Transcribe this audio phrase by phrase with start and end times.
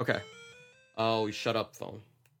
[0.00, 0.18] Okay.
[0.96, 2.00] Oh, shut up, phone.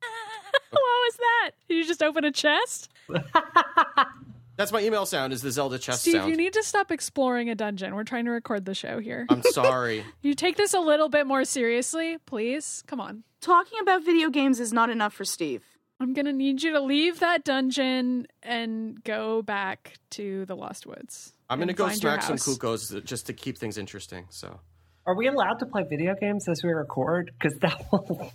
[0.70, 1.50] what was that?
[1.68, 2.90] Did you just open a chest?
[4.56, 5.32] That's my email sound.
[5.32, 6.30] Is the Zelda chest Steve, sound?
[6.30, 7.94] you need to stop exploring a dungeon.
[7.94, 9.26] We're trying to record the show here.
[9.28, 10.04] I'm sorry.
[10.22, 12.84] you take this a little bit more seriously, please.
[12.86, 13.24] Come on.
[13.40, 15.64] Talking about video games is not enough for Steve.
[16.00, 21.32] I'm gonna need you to leave that dungeon and go back to the Lost Woods.
[21.48, 22.46] I'm gonna go find smack some house.
[22.46, 24.26] Cuccos just to keep things interesting.
[24.28, 24.60] So,
[25.06, 27.30] Are we allowed to play video games as we record?
[27.38, 28.32] Because that will.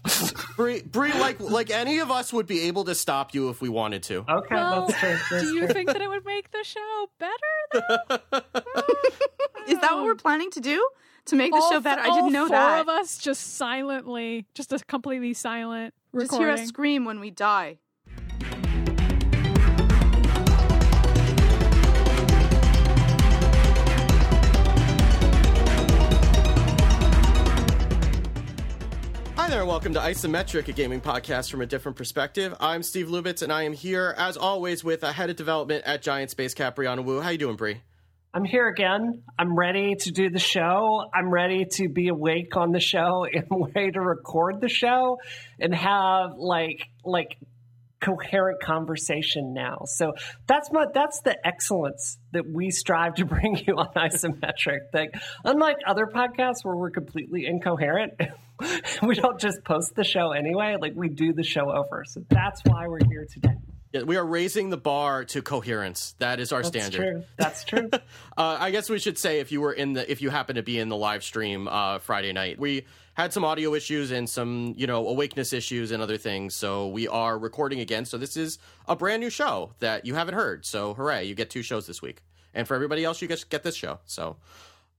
[0.55, 3.69] Bree, Bree, like like any of us would be able to stop you if we
[3.69, 4.19] wanted to.
[4.29, 5.17] Okay, Well, that's true.
[5.31, 5.67] That's do you true.
[5.73, 7.33] think that it would make the show better?
[7.73, 8.39] Though?
[9.67, 10.87] Is that what we're planning to do?
[11.25, 12.01] To make the all, show better?
[12.01, 12.81] I didn't know four that.
[12.81, 16.47] of us just silently, just a completely silent Just recording.
[16.55, 17.77] hear us scream when we die.
[29.59, 32.55] There, and welcome to Isometric, a gaming podcast from a different perspective.
[32.61, 36.01] I'm Steve Lubitz, and I am here as always with a head of development at
[36.01, 37.19] Giant Spacekat, Brianna Wu.
[37.19, 37.81] How you doing, Bree?
[38.33, 39.21] I'm here again.
[39.37, 41.03] I'm ready to do the show.
[41.13, 45.17] I'm ready to be awake on the show and ready to record the show
[45.59, 47.35] and have like like
[47.99, 49.81] coherent conversation now.
[49.87, 50.13] So
[50.47, 54.79] that's my that's the excellence that we strive to bring you on isometric.
[54.93, 58.13] Like unlike other podcasts where we're completely incoherent,
[59.03, 62.03] we don't just post the show anyway, like we do the show over.
[62.05, 63.55] So that's why we're here today.
[63.91, 66.13] Yeah, we are raising the bar to coherence.
[66.19, 66.97] That is our That's standard.
[66.97, 67.23] true.
[67.37, 67.89] That's true.
[68.37, 70.63] Uh, I guess we should say if you were in the if you happen to
[70.63, 74.75] be in the live stream uh, Friday night, we had some audio issues and some
[74.77, 76.55] you know awakeness issues and other things.
[76.55, 78.05] So we are recording again.
[78.05, 80.65] So this is a brand new show that you haven't heard.
[80.65, 81.25] So hooray!
[81.25, 82.21] You get two shows this week,
[82.53, 83.99] and for everybody else, you get get this show.
[84.05, 84.37] So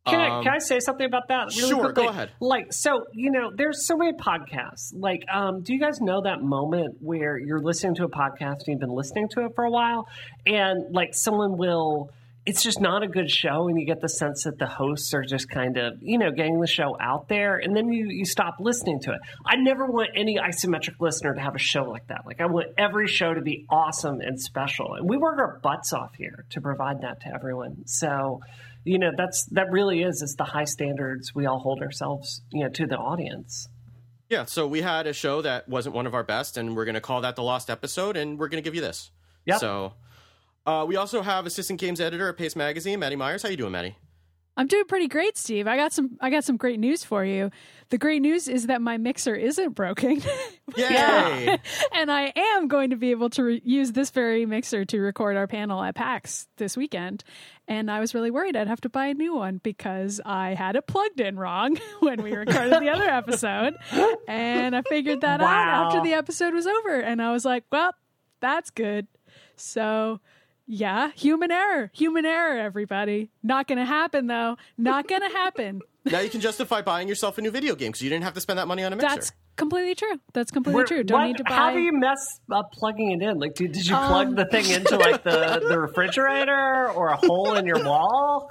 [0.06, 1.48] Can, I, um, can I say something about that?
[1.56, 2.04] Really sure, quickly?
[2.04, 2.30] go ahead.
[2.40, 4.92] Like, so you know, there's so many podcasts.
[4.94, 8.68] Like, um, do you guys know that moment where you're listening to a podcast and
[8.68, 10.08] you've been listening to it for a while,
[10.46, 12.10] and like someone will.
[12.46, 15.22] It's just not a good show, and you get the sense that the hosts are
[15.22, 18.56] just kind of, you know, getting the show out there, and then you you stop
[18.58, 19.20] listening to it.
[19.44, 22.22] I never want any isometric listener to have a show like that.
[22.24, 25.92] Like, I want every show to be awesome and special, and we work our butts
[25.92, 27.86] off here to provide that to everyone.
[27.86, 28.40] So,
[28.84, 32.64] you know that's that really is is the high standards we all hold ourselves you
[32.64, 33.68] know to the audience
[34.30, 36.94] yeah, so we had a show that wasn't one of our best, and we're going
[36.94, 39.10] to call that the lost episode, and we're going to give you this.
[39.44, 39.94] yeah So
[40.64, 43.42] uh, we also have assistant games editor at Paste Magazine, Maddy Myers.
[43.42, 43.96] How you doing, Maddy?
[44.56, 45.66] I'm doing pretty great, Steve.
[45.66, 46.18] I got some.
[46.20, 47.50] I got some great news for you.
[47.88, 50.20] The great news is that my mixer isn't broken,
[50.76, 51.58] Yay!
[51.92, 55.36] and I am going to be able to re- use this very mixer to record
[55.36, 57.24] our panel at PAX this weekend.
[57.68, 60.76] And I was really worried I'd have to buy a new one because I had
[60.76, 63.74] it plugged in wrong when we recorded the other episode,
[64.28, 67.00] and I figured that out after the episode was over.
[67.00, 67.94] And I was like, "Well,
[68.40, 69.06] that's good."
[69.56, 70.20] So.
[70.72, 71.90] Yeah, human error.
[71.94, 73.28] Human error, everybody.
[73.42, 74.56] Not going to happen, though.
[74.78, 75.80] Not going to happen.
[76.04, 78.40] now you can justify buying yourself a new video game because you didn't have to
[78.40, 79.08] spend that money on a mixer.
[79.08, 80.18] That's completely true.
[80.32, 81.04] That's completely Where- true.
[81.04, 81.54] Don't what- need to buy.
[81.54, 84.46] how do you mess up plugging it in like did, did you plug Um, the
[84.46, 88.50] thing into like the, the refrigerator or a hole in your wall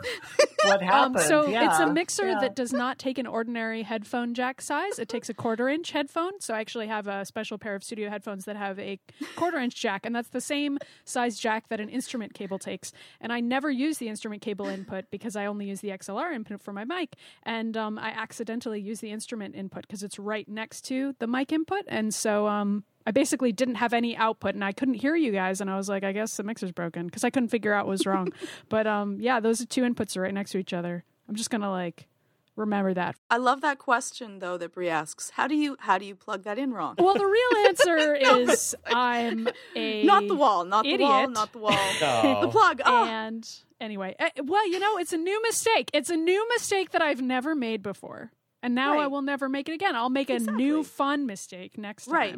[0.63, 2.39] what Um, happened so Yeah, it's a mixer yeah.
[2.41, 4.99] that does not take an ordinary headphone jack size.
[4.99, 6.39] It takes a quarter inch headphone.
[6.39, 8.99] So I actually have a special pair of studio headphones that have a
[9.35, 12.91] quarter inch jack, and that's the same size jack that an instrument cable takes.
[13.21, 16.61] And I never use the instrument cable input because I only use the XLR input
[16.61, 17.15] for my mic.
[17.43, 21.51] And um, I accidentally use the instrument input because it's right next to the mic
[21.51, 21.83] input.
[21.87, 25.61] And so um, I basically didn't have any output and I couldn't hear you guys.
[25.61, 27.91] And I was like, I guess the mixer's broken because I couldn't figure out what
[27.91, 28.31] was wrong.
[28.69, 31.03] but um, yeah, those are two inputs are right next to each other.
[31.27, 32.07] I'm just going to like
[32.55, 33.15] remember that.
[33.29, 35.31] I love that question though that Bree asks.
[35.31, 36.95] How do you how do you plug that in wrong?
[36.99, 41.31] Well, the real answer is I'm a not the wall, not the wall, idiot.
[41.31, 41.89] not the wall.
[42.01, 42.39] No.
[42.41, 42.81] The plug.
[42.85, 43.47] Oh, And
[43.79, 45.89] anyway, eh, well, you know, it's a new mistake.
[45.93, 48.31] It's a new mistake that I've never made before.
[48.61, 49.95] And now I will never make it again.
[49.95, 52.13] I'll make a new fun mistake next time.
[52.15, 52.35] Right.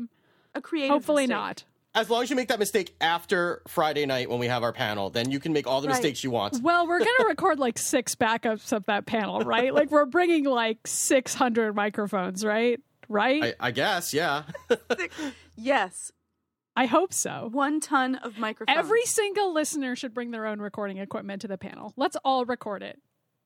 [0.56, 0.92] a creative.
[0.92, 1.36] Hopefully mistake.
[1.36, 1.64] not.
[1.94, 5.10] As long as you make that mistake after Friday night when we have our panel,
[5.10, 5.96] then you can make all the Right.
[5.96, 6.62] mistakes you want.
[6.62, 9.74] Well, we're going to record like six backups of that panel, right?
[9.74, 12.80] Like we're bringing like 600 microphones, right?
[13.10, 13.44] Right?
[13.60, 14.44] I, I guess, yeah.
[15.58, 16.12] Yes,
[16.76, 17.50] I hope so.
[17.52, 18.78] one ton of microphones.
[18.78, 21.94] Every single listener should bring their own recording equipment to the panel.
[21.98, 23.00] Let's all record it.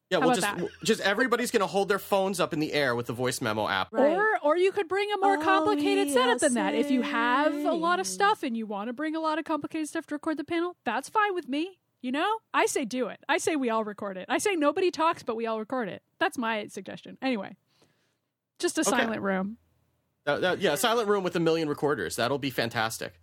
[0.09, 0.67] Yeah, How we'll just that?
[0.83, 3.91] just everybody's gonna hold their phones up in the air with the voice memo app.
[3.91, 4.15] Right.
[4.15, 6.75] Or or you could bring a more Oh, complicated setup than that.
[6.75, 9.45] If you have a lot of stuff and you want to bring a lot of
[9.45, 11.79] complicated stuff to record the panel, that's fine with me.
[12.03, 12.37] You know?
[12.53, 13.19] I say do it.
[13.27, 14.27] I say we all record it.
[14.29, 16.03] I say nobody talks but we all record it.
[16.19, 17.17] That's my suggestion.
[17.19, 17.55] Anyway.
[18.59, 18.91] Just a Okay.
[18.91, 19.57] silent room.
[20.25, 22.15] That- that- yeah, silent room with a million recorders.
[22.15, 23.19] That'll be fantastic.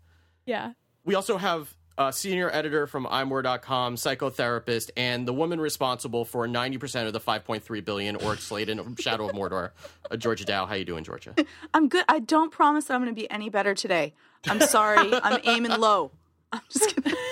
[0.47, 0.73] Yeah.
[1.05, 7.07] We also have a senior editor from imore.com, psychotherapist, and the woman responsible for 90%
[7.07, 9.71] of the 5.3 billion orc slate in Shadow of Mordor,
[10.11, 10.67] uh, Georgia Dow.
[10.67, 11.35] How you doing, Georgia?
[11.75, 12.05] I'm good.
[12.09, 14.15] I don't promise that I'm going to be any better today.
[14.49, 15.13] I'm sorry.
[15.23, 16.13] I'm aiming low.
[16.53, 17.13] I'm just kidding.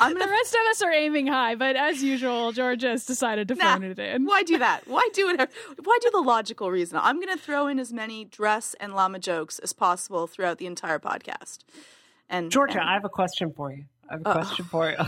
[0.00, 0.30] I'm The gonna.
[0.30, 3.82] rest of us are aiming high, but as usual, Georgia has decided to Nah, phone
[3.84, 4.26] it in.
[4.26, 4.86] why do that?
[4.86, 5.50] Why do it?
[5.82, 6.98] Why do the logical reason?
[7.02, 10.66] I'm going to throw in as many dress and llama jokes as possible throughout the
[10.66, 11.58] entire podcast.
[12.28, 13.84] And Georgia, and I have a question for you.
[14.08, 14.96] I have a question for you.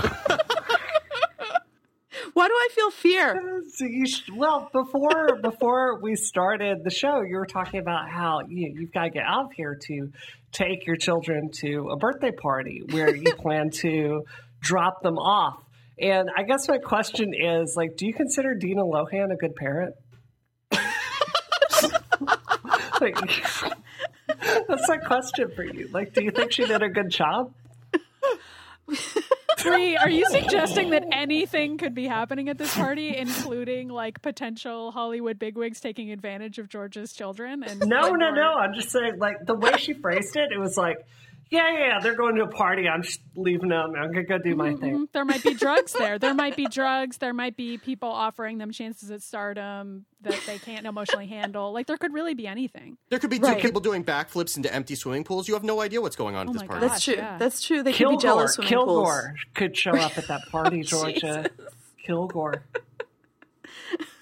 [2.34, 3.62] why do I feel fear?
[3.75, 8.40] so you sh- well, before before we started the show, you were talking about how
[8.49, 10.12] you, you've got to get out of here to
[10.52, 14.25] take your children to a birthday party where you plan to
[14.61, 15.62] drop them off.
[16.00, 19.94] And I guess my question is like, do you consider Dina Lohan a good parent?
[23.00, 23.17] like,
[24.69, 25.88] that's my question for you.
[25.92, 27.52] Like, do you think she did a good job?
[29.62, 34.90] Bree, are you suggesting that anything could be happening at this party, including like potential
[34.90, 37.62] Hollywood bigwigs taking advantage of George's children?
[37.62, 38.54] And No, like, no, or- no.
[38.54, 40.96] I'm just saying, like the way she phrased it, it was like,
[41.50, 42.88] yeah, yeah, yeah, they're going to a party.
[42.88, 43.94] I'm just leaving them.
[43.97, 44.99] I'm gonna go do my thing.
[45.06, 45.12] Mhm.
[45.12, 46.19] There might be drugs there.
[46.19, 47.19] There might be drugs.
[47.19, 51.73] There might be people offering them chances at stardom that they can't emotionally handle.
[51.73, 52.99] Like there could really be anything.
[53.08, 55.49] There could be two people doing backflips into empty swimming pools.
[55.49, 56.81] You have no idea what's going on Oh at this party.
[56.81, 56.91] God.
[56.91, 57.14] That's true.
[57.14, 57.38] yeah.
[57.38, 57.82] That's true.
[57.82, 58.87] They could be Kilgore, jealous swimming pools.
[59.08, 61.46] Kilgore could show up at that party, Georgia.
[62.06, 62.64] Kilgore.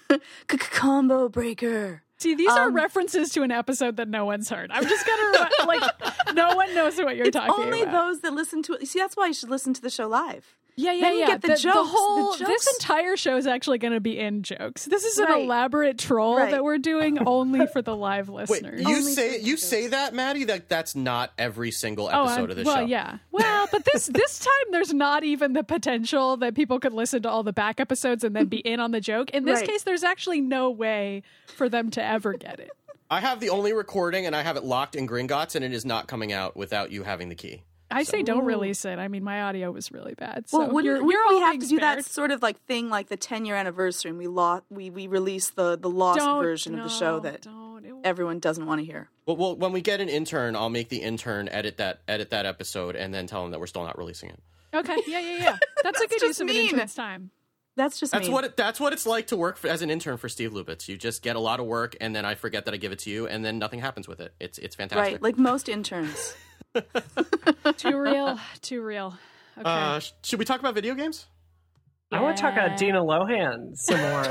[0.47, 2.03] Combo breaker.
[2.19, 4.71] See, these are Um, references to an episode that no one's heard.
[4.71, 7.93] I'm just gonna like no one knows what you're It's talking only about.
[8.09, 8.87] those that listen to it.
[8.87, 10.55] See, that's why you should listen to the show live.
[10.79, 11.27] Yeah, yeah, Then you yeah.
[11.27, 14.43] get the jokes, the whole jokes- this entire show is actually going to be in
[14.43, 14.85] jokes.
[14.85, 15.43] This is an Right.
[15.43, 16.51] elaborate troll Right.
[16.51, 18.81] that we're doing only for the live Wait, listeners.
[18.81, 19.63] you Only say you jokes.
[19.63, 20.45] say that, Maddy?
[20.45, 22.81] That that's not every single Oh, episode I'm- of this well, show.
[22.85, 23.17] yeah.
[23.31, 27.29] Well, but this this time there's not even the potential that people could listen to
[27.29, 29.29] all the back episodes and then be in on the joke.
[29.31, 29.69] In this Right.
[29.69, 31.23] case, there's actually no way
[31.55, 32.71] for them to ever get it.
[33.11, 35.83] I have the only recording, and I have it locked in Gringotts, and it is
[35.83, 37.63] not coming out without you having the key.
[37.91, 38.99] I say don't release it.
[38.99, 40.49] I mean, my audio was really bad.
[40.49, 42.59] So Well, wouldn't, you're, wouldn't you're we have being to do that sort of like
[42.65, 46.19] thing, like the 10 year anniversary, and we lo- we we release the the lost
[46.19, 47.69] Don't- version of the show that don't.
[48.03, 49.09] Everyone doesn't want to hear.
[49.25, 52.45] Well, well, when we get an intern, I'll make the intern edit that edit that
[52.45, 54.39] episode, and then tell him that we're still not releasing it.
[54.73, 55.57] Okay, yeah, yeah, yeah.
[55.83, 57.31] That's, a good just use of an intern's time.
[57.75, 58.33] That's just That's me.
[58.33, 60.87] what it, that's what it's like to work for, as an intern for Steve Lubitz.
[60.89, 62.99] You just get a lot of work, and then I forget that I give it
[62.99, 64.33] to you, and then nothing happens with it.
[64.39, 65.13] It's it's fantastic.
[65.13, 66.35] right, like most interns.
[67.77, 68.39] Too real.
[68.61, 69.17] Too real.
[69.57, 69.69] Okay.
[69.69, 71.25] uh, sh- should we talk about video games?
[72.11, 74.23] I want to talk about Dina Lohan some more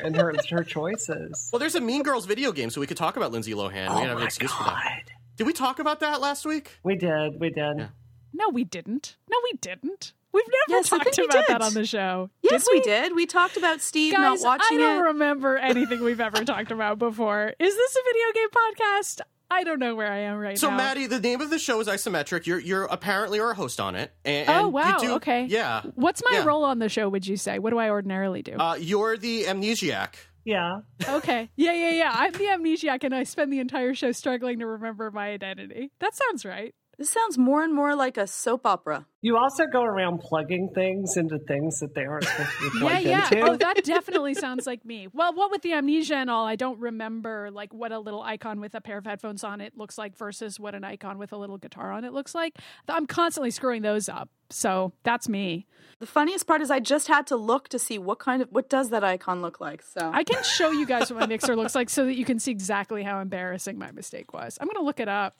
[0.04, 1.50] and her her choices.
[1.52, 3.72] Well, there's a Mean Girls video game, so we could talk about Lindsay Lohan.
[3.72, 4.72] we oh have an my excuse for that.
[5.06, 6.78] god, Did we talk about that last week?
[6.82, 7.78] we did, we did.
[7.78, 7.88] Yeah.
[8.32, 9.16] no, we didn't.
[9.30, 10.12] No, we didn't.
[10.32, 12.30] We've never Yes, talked about that on the show.
[12.42, 12.80] Yes, did we?
[12.82, 13.14] did.
[13.16, 14.82] We talked about Steve Guys, not watching it.
[14.82, 15.08] I don't it.
[15.08, 17.54] remember anything we've ever talked about before.
[17.58, 19.20] Is this a video game podcast?
[19.50, 20.76] I don't know where I am right So, now.
[20.76, 22.46] So, Maddy, the name of the show is Isometric.
[22.46, 24.12] You're you're apparently are a host on it.
[24.24, 25.44] And, Oh, and you wow, do- okay.
[25.44, 25.82] Yeah.
[25.94, 26.44] What's my Yeah.
[26.44, 27.58] role on the show, would you say?
[27.58, 28.54] What do I ordinarily do?
[28.58, 30.14] Uh, you're the amnesiac.
[30.44, 31.50] Yeah, okay.
[31.56, 32.12] Yeah, yeah, yeah.
[32.14, 35.90] I'm the amnesiac and I spend the entire show struggling to remember my identity.
[35.98, 36.72] That sounds right.
[36.98, 39.06] This sounds more and more like a soap opera.
[39.20, 42.80] you also go around plugging things into things that they aren't supposed to be Yeah,
[42.80, 43.24] plugged yeah.
[43.26, 43.50] into.
[43.50, 45.08] Oh, that definitely sounds like me.
[45.12, 48.60] Well, what with the amnesia and all, I don't remember like what a little icon
[48.60, 51.36] with a pair of headphones on it looks like versus what an icon with a
[51.36, 52.54] little guitar on it looks like.
[52.88, 54.30] I'm constantly screwing those up.
[54.48, 55.66] So that's me.
[55.98, 58.70] The funniest part is I just had to look to see what kind of what
[58.70, 59.82] does that icon look like.
[59.82, 62.38] So I can show you guys what my mixer looks like so that you can
[62.38, 64.56] see exactly how embarrassing my mistake was.
[64.60, 65.36] I'm going to look it up.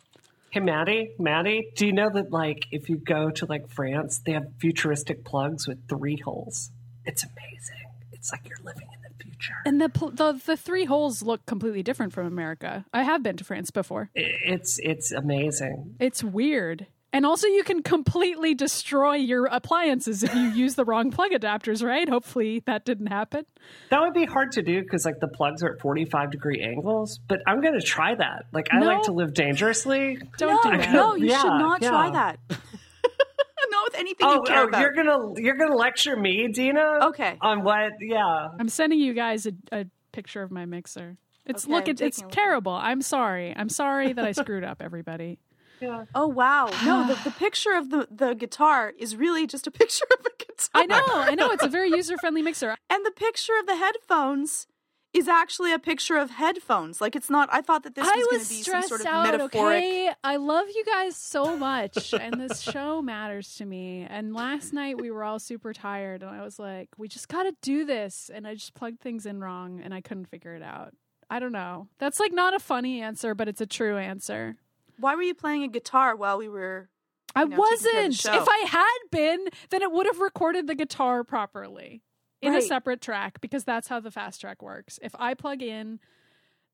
[0.50, 4.33] Hey, Maddy, Maddy, do you know that like if you go to like France, they
[4.33, 6.71] have futuristic plugs with three holes?
[7.05, 7.87] It's amazing.
[8.12, 9.55] It's like you're living in the future.
[9.65, 12.85] And the, pl- the the three holes look completely different from America.
[12.93, 14.11] I have been to France before.
[14.15, 15.97] It's it's amazing.
[16.00, 16.87] It's weird.
[17.13, 21.83] And also, you can completely destroy your appliances if you use the wrong plug adapters,
[21.87, 22.07] right?
[22.09, 23.47] Hopefully, that didn't happen.
[23.91, 27.19] That would be hard to do because like the plugs are at 45 degree angles.
[27.27, 28.47] But I'm gonna try that.
[28.53, 28.87] Like I No.
[28.87, 30.19] like to live dangerously.
[30.37, 30.93] Don't no, do that.
[30.93, 32.39] no, you Yeah, should not try that.
[32.51, 34.81] not with anything Oh, you care oh, about.
[34.81, 36.99] you're gonna you're gonna lecture me, Dina?
[37.09, 37.39] Okay.
[37.41, 37.93] On what?
[38.01, 38.49] Yeah.
[38.59, 41.17] I'm sending you guys a, a picture of my mixer.
[41.47, 42.33] It's Okay, look, it, it's taking a look.
[42.33, 42.73] terrible.
[42.73, 43.55] I'm sorry.
[43.57, 45.39] I'm sorry that I screwed up, everybody.
[45.80, 46.04] Yeah.
[46.14, 46.71] Oh wow!
[46.85, 50.30] No, the, the picture of the the guitar is really just a picture of a
[50.38, 50.68] guitar.
[50.75, 51.50] I know, I know.
[51.50, 52.76] It's a very user friendly mixer.
[52.90, 54.66] And the picture of the headphones
[55.12, 57.00] is actually a picture of headphones.
[57.00, 57.49] Like it's not.
[57.52, 59.25] I thought that this I was, going was to be some stressed sort of out.
[59.25, 59.78] metaphoric.
[59.78, 64.06] Okay, I love you guys so much, and this show matters to me.
[64.09, 67.45] And last night we were all super tired, and I was like, "We just got
[67.45, 70.62] to do this," and I just plugged things in wrong, and I couldn't figure it
[70.62, 70.92] out.
[71.28, 71.88] I don't know.
[71.99, 74.56] That's like not a funny answer, but it's a true answer.
[74.99, 76.88] Why were you playing a guitar while we were?
[77.35, 78.43] I know, taking care of the wasn't.
[78.43, 82.03] If I had been, then it would have recorded the guitar properly
[82.41, 84.99] in a separate track because that's how the fast track works.
[85.03, 86.00] If I plug in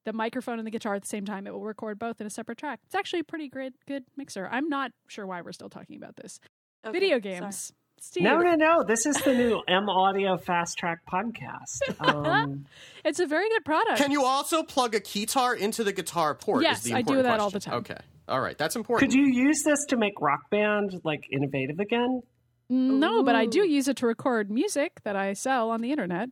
[0.04, 2.30] the microphone and the guitar at the same time, it will record both in a
[2.30, 2.80] separate track.
[2.86, 4.48] It's actually a pretty great, good mixer.
[4.50, 6.40] I'm not sure why we're still talking about this.
[6.84, 7.20] Okay, Video sorry.
[7.20, 7.72] games.
[8.00, 8.82] Steve, No, no, no.
[8.82, 11.82] This is the new M Audio Fast Track podcast.
[12.00, 12.66] Um,
[13.04, 13.98] it's a very good product.
[13.98, 16.64] Can you also plug a keytar into the guitar port?
[16.64, 17.74] Yes, is the I do important that all the time.
[17.74, 17.98] Okay,
[18.28, 19.10] all right, that's important.
[19.10, 22.22] could you use this to make Rock Band like innovative again?
[22.68, 26.30] No, but I do use it to record music that I sell on the internet.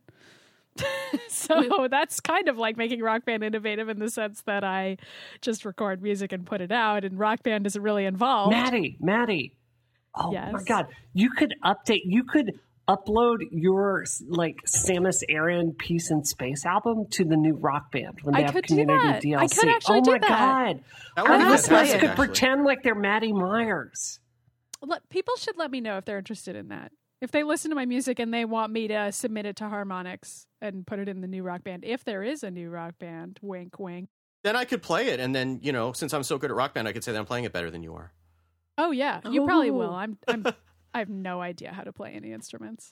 [1.27, 4.97] so that's kind of like making Rock Band innovative in the sense that I
[5.41, 8.51] just record music and put it out, and Rock Band isn't really involved.
[8.51, 9.53] Maddy, Maddy.
[10.15, 10.87] Oh my God.
[11.13, 17.23] You could update, you could upload your like Samus Aran Peace in Space album to
[17.23, 19.23] the new Rock Band when they I have could do community that.
[19.23, 19.37] DLC.
[19.37, 20.29] I could actually oh do my that.
[20.29, 20.83] God.
[21.15, 21.99] That would Our be listeners play fantastic, it.
[21.99, 22.25] could actually.
[22.27, 24.19] pretend like they're Maddy Myers.
[24.81, 26.91] Let, people should let me know if they're interested in that.
[27.21, 30.47] If they listen to my music and they want me to submit it to Harmonix
[30.59, 33.37] and put it in the new Rock Band, if there is a new Rock Band,
[33.43, 34.09] wink, wink.
[34.43, 36.73] Then I could play it, and then you know, since I'm so good at Rock
[36.73, 38.11] Band, I could say that I'm playing it better than you are.
[38.75, 39.45] Oh yeah, you oh.
[39.45, 39.93] probably will.
[39.93, 40.45] I'm, I'm,
[40.93, 42.91] I have no idea how to play any instruments.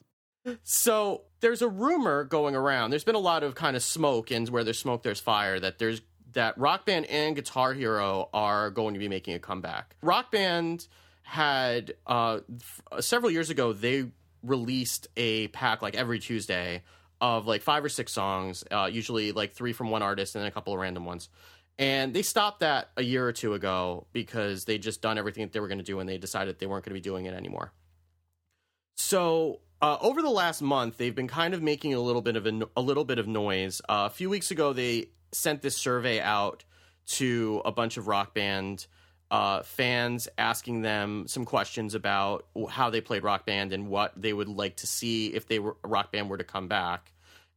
[0.63, 2.91] So there's a rumor going around.
[2.91, 5.59] There's been a lot of kind of smoke, and where there's smoke, there's fire.
[5.59, 6.01] That there's
[6.33, 9.95] that Rock Band and Guitar Hero are going to be making a comeback.
[10.01, 10.87] Rock Band
[11.23, 14.05] had uh, f- several years ago they
[14.41, 16.83] released a pack like every Tuesday
[17.21, 20.47] of like five or six songs, uh, usually like three from one artist and then
[20.47, 21.29] a couple of random ones.
[21.77, 25.53] And they stopped that a year or two ago because they just done everything that
[25.53, 27.33] they were going to do and they decided they weren't going to be doing it
[27.33, 27.71] anymore.
[28.99, 32.45] So uh, over the last month, they've been kind of making a little bit of
[32.45, 33.81] a, a little bit of noise.
[33.87, 36.65] Uh, a few weeks ago, they sent this survey out
[37.07, 38.87] to a bunch of rock band
[39.31, 44.33] uh, fans, asking them some questions about how they played rock band and what they
[44.33, 47.13] would like to see if they were rock band were to come back.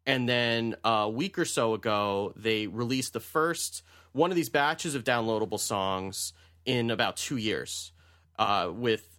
[0.06, 3.82] And then uh, a week or so ago, they released the first
[4.12, 6.34] one of these batches of downloadable songs
[6.64, 7.90] in about two years,
[8.38, 9.11] uh, with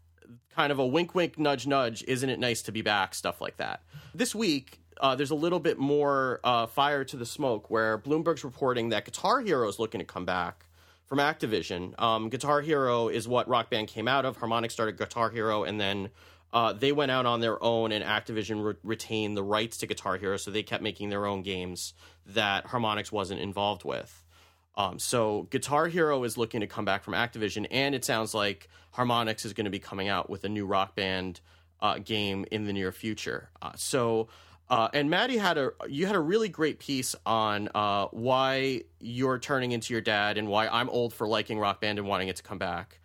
[0.55, 2.03] kind of a wink, wink, nudge, nudge.
[2.07, 3.15] Isn't it nice to be back?
[3.15, 3.81] Stuff like that.
[4.13, 8.43] This week, uh, there's a little bit more uh, fire to the smoke, where Bloomberg's
[8.43, 10.65] reporting that Guitar Hero is looking to come back
[11.05, 11.99] from Activision.
[12.01, 14.37] Um, Guitar Hero is what Rock Band came out of.
[14.37, 16.09] Harmonix started Guitar Hero, and then
[16.53, 20.17] uh, they went out on their own, and Activision re- retained the rights to Guitar
[20.17, 21.93] Hero, so they kept making their own games
[22.25, 24.22] that Harmonix wasn't involved with.
[24.75, 28.69] Um, so Guitar Hero is looking to come back from Activision, and it sounds like
[28.95, 31.41] Harmonix is going to be coming out with a new Rock Band
[31.79, 33.49] uh, game in the near future.
[33.61, 34.29] Uh, so,
[34.69, 39.37] uh, and Maddy had a you had a really great piece on uh, why you're
[39.37, 42.37] turning into your dad and why I'm old for liking Rock Band and wanting it
[42.37, 42.99] to come back.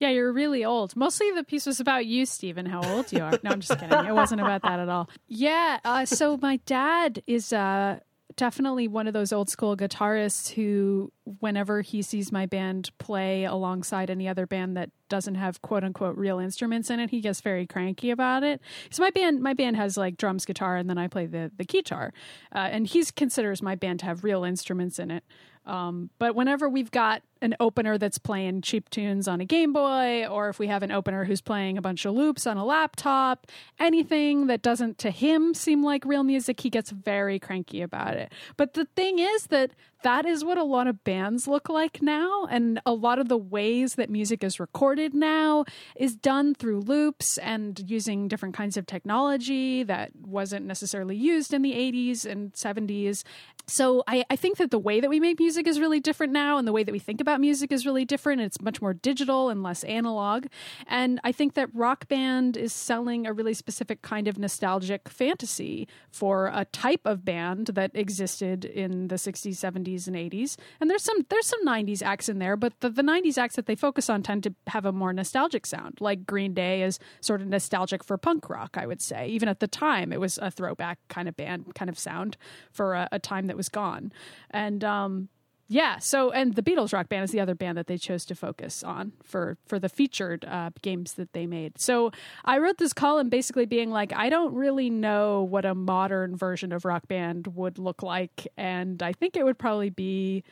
[0.00, 0.96] Yeah, you're really old.
[0.96, 3.38] Mostly the piece was about you, Stephen, how old you are.
[3.44, 4.04] No, I'm just kidding.
[4.04, 5.08] It wasn't about that at all.
[5.28, 5.78] Yeah.
[5.84, 8.00] Uh, so my dad is uh,
[8.36, 14.10] definitely one of those old school guitarists who, whenever he sees my band play alongside
[14.10, 17.66] any other band that doesn't have quote unquote real instruments in it, he gets very
[17.66, 18.60] cranky about it.
[18.90, 21.64] So my band, my band has like drums, guitar, and then I play the the
[21.64, 22.12] guitar,
[22.54, 25.24] uh, and he considers my band to have real instruments in it.
[25.64, 30.26] Um, but whenever we've got an opener that's playing cheap tunes on a Game Boy,
[30.26, 33.46] or if we have an opener who's playing a bunch of loops on a laptop,
[33.78, 38.32] anything that doesn't to him seem like real music, he gets very cranky about it.
[38.56, 42.46] But the thing is that that is what a lot of bands look like now.
[42.50, 45.64] And a lot of the ways that music is recorded now
[45.94, 51.62] is done through loops and using different kinds of technology that wasn't necessarily used in
[51.62, 53.22] the 80s and 70s.
[53.66, 56.58] So I, I think that the way that we make music is really different now,
[56.58, 58.40] and the way that we think about music is really different.
[58.40, 60.46] It's much more digital and less analog.
[60.86, 65.88] And I think that Rock Band is selling a really specific kind of nostalgic fantasy
[66.10, 70.56] for a type of band that existed in the 60s, 70s, and 80s.
[70.80, 73.66] And there's some there's some 90s acts in there, but the, the 90s acts that
[73.66, 75.98] they focus on tend to have a more nostalgic sound.
[76.00, 79.28] Like Green Day is sort of nostalgic for punk rock, I would say.
[79.28, 82.36] Even at the time, it was a throwback kind of band, kind of sound
[82.70, 84.12] for a, a time that was gone.
[84.50, 85.28] And um,
[85.72, 85.98] Yeah.
[85.98, 88.82] So, and the Beatles Rock Band is the other band that they chose to focus
[88.82, 91.80] on for for the featured uh, games that they made.
[91.80, 92.12] So,
[92.44, 96.72] I wrote this column basically being like, I don't really know what a modern version
[96.72, 100.44] of Rock Band would look like, and I think it would probably be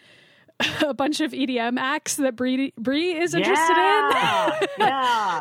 [0.87, 4.69] a bunch of EDM acts that Bree, Bree is interested yeah, in.
[4.79, 5.41] yeah.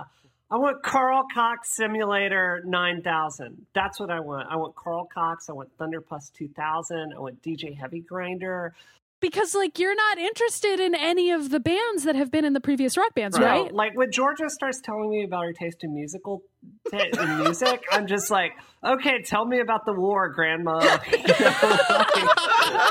[0.51, 3.67] I want Carl Cox Simulator 9000.
[3.75, 4.47] That's what I want.
[4.49, 5.47] I want Carl Cox.
[5.47, 7.13] I want Thunderpuss 2000.
[7.15, 8.73] I want DJ Heavy Grinder.
[9.21, 12.61] Because like you're not interested in any of the bands that have been in the
[12.61, 13.73] previous rock bands, No, right?
[13.73, 16.41] like when Georgia starts telling me about her taste in musical
[16.89, 20.79] t- in music, I'm just like, okay, tell me about the war, Grandma.
[20.81, 21.45] You know,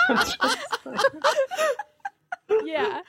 [0.09, 0.29] like-
[2.65, 3.01] yeah.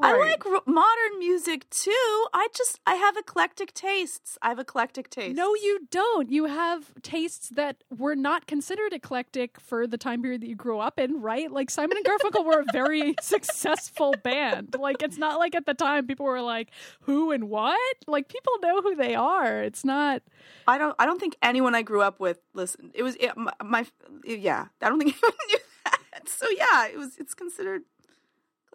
[0.00, 2.26] I like ro- modern music too.
[2.32, 4.38] I just I have eclectic tastes.
[4.40, 5.36] I have eclectic tastes.
[5.36, 6.30] No, you don't.
[6.30, 10.78] You have tastes that were not considered eclectic for the time period that you grew
[10.78, 11.50] up in, right?
[11.50, 14.76] Like Simon and Garfunkel were a very successful band.
[14.78, 16.70] Like it's not like at the time people were like,
[17.02, 19.62] "Who and what?" Like people know who they are.
[19.62, 20.22] It's not.
[20.66, 20.96] I don't.
[20.98, 22.92] I don't think anyone I grew up with listened.
[22.94, 23.86] It was it, my, my.
[24.24, 26.28] Yeah, I don't think anyone knew that.
[26.28, 27.16] So yeah, it was.
[27.18, 27.82] It's considered.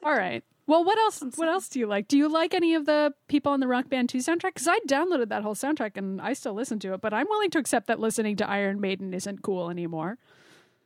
[0.03, 0.43] All right.
[0.67, 1.23] Well, what else?
[1.35, 2.07] What else do you like?
[2.09, 4.53] Do you like any of the people on the Rock Band 2 soundtrack?
[4.53, 7.49] Because I downloaded that whole soundtrack and I still listen to it, but I'm willing
[7.51, 10.17] to accept that listening to Iron Maiden isn't cool anymore.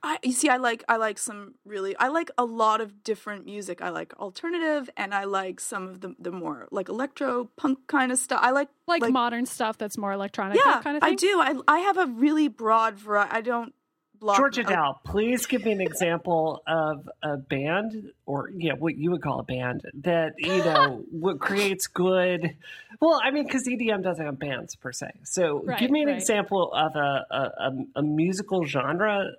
[0.04, 0.50] I you see.
[0.50, 0.84] I like.
[0.90, 1.96] I like some really.
[1.98, 3.84] I like a lot of different music.
[3.84, 8.12] I like alternative, and I like some of the the more like electro punk kind
[8.12, 8.40] of stuff.
[8.42, 11.12] I like Like, modern stuff that's more electronic, Yeah, kind of thing.
[11.12, 11.40] I do.
[11.40, 13.32] I I have a really broad variety.
[13.32, 13.76] I don't
[14.22, 14.38] block.
[14.38, 19.22] Georgia Dow, please give me an example of a band, or yeah, what you would
[19.22, 22.56] call a band that you know what creates good.
[23.02, 25.12] Well, I mean, because EDM doesn't have bands per se.
[25.24, 26.18] So, Right, give me an right.
[26.18, 29.32] example of a, a a a musical genre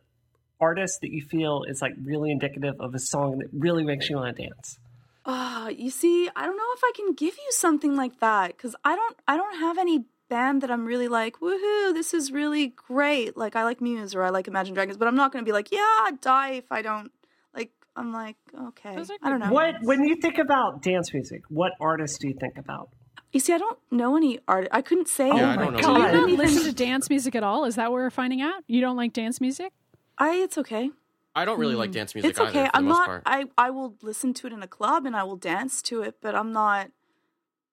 [0.61, 4.17] artist that you feel is like really indicative of a song that really makes you
[4.17, 4.79] want to dance.
[5.25, 8.75] Ah, you see, I don't know if I can give you something like that because
[8.85, 9.17] I don't.
[9.29, 13.37] I don't have any band that I'm really like, woohoo, this is really great.
[13.37, 15.53] Like I like Muse or I like Imagine Dragons, but I'm not going to be
[15.53, 17.11] like, yeah, I'd die if I don't.
[17.55, 18.37] Like I'm like,
[18.69, 19.53] okay, I don't know.
[19.53, 22.89] What when you think about dance music, what artists do you think about?
[23.33, 24.69] You see, I don't know any art.
[24.73, 25.31] I couldn't say.
[25.31, 25.83] Oh Yeah, I oh my don't.
[25.83, 27.65] Do you not Even- listen to dance music at all?
[27.65, 28.63] Is that what we're finding out?
[28.67, 29.73] You don't like dance music?
[30.19, 30.37] I.
[30.37, 30.91] It's okay.
[31.35, 32.51] I don't really like dance music It's either.
[32.51, 32.67] okay.
[32.67, 33.07] For I'm most not.
[33.07, 33.23] part.
[33.25, 36.17] I I will listen to it in a club and I will dance to it,
[36.21, 36.91] but I'm not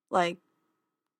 [0.10, 0.38] like,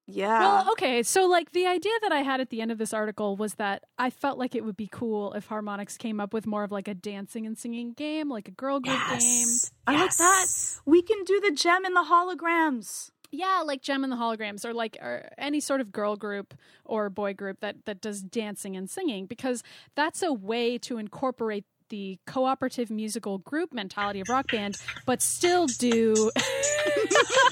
[0.10, 0.40] yeah.
[0.40, 1.04] Well, okay.
[1.04, 3.84] So, like, the idea that I had at the end of this article was that
[3.98, 6.88] I felt like it would be cool if Harmonix came up with more of like
[6.88, 9.48] a dancing and singing game, like a girl group game.
[9.88, 10.48] I like that.
[10.86, 13.12] We can do the jem and the holograms.
[13.32, 17.12] Yeah, like Jem and the Holograms, or like or any sort of girl group or
[17.12, 19.62] boy group that that does dancing and singing, because
[19.96, 25.68] that's a way to incorporate the cooperative musical group mentality of rock band, but still
[25.68, 26.32] do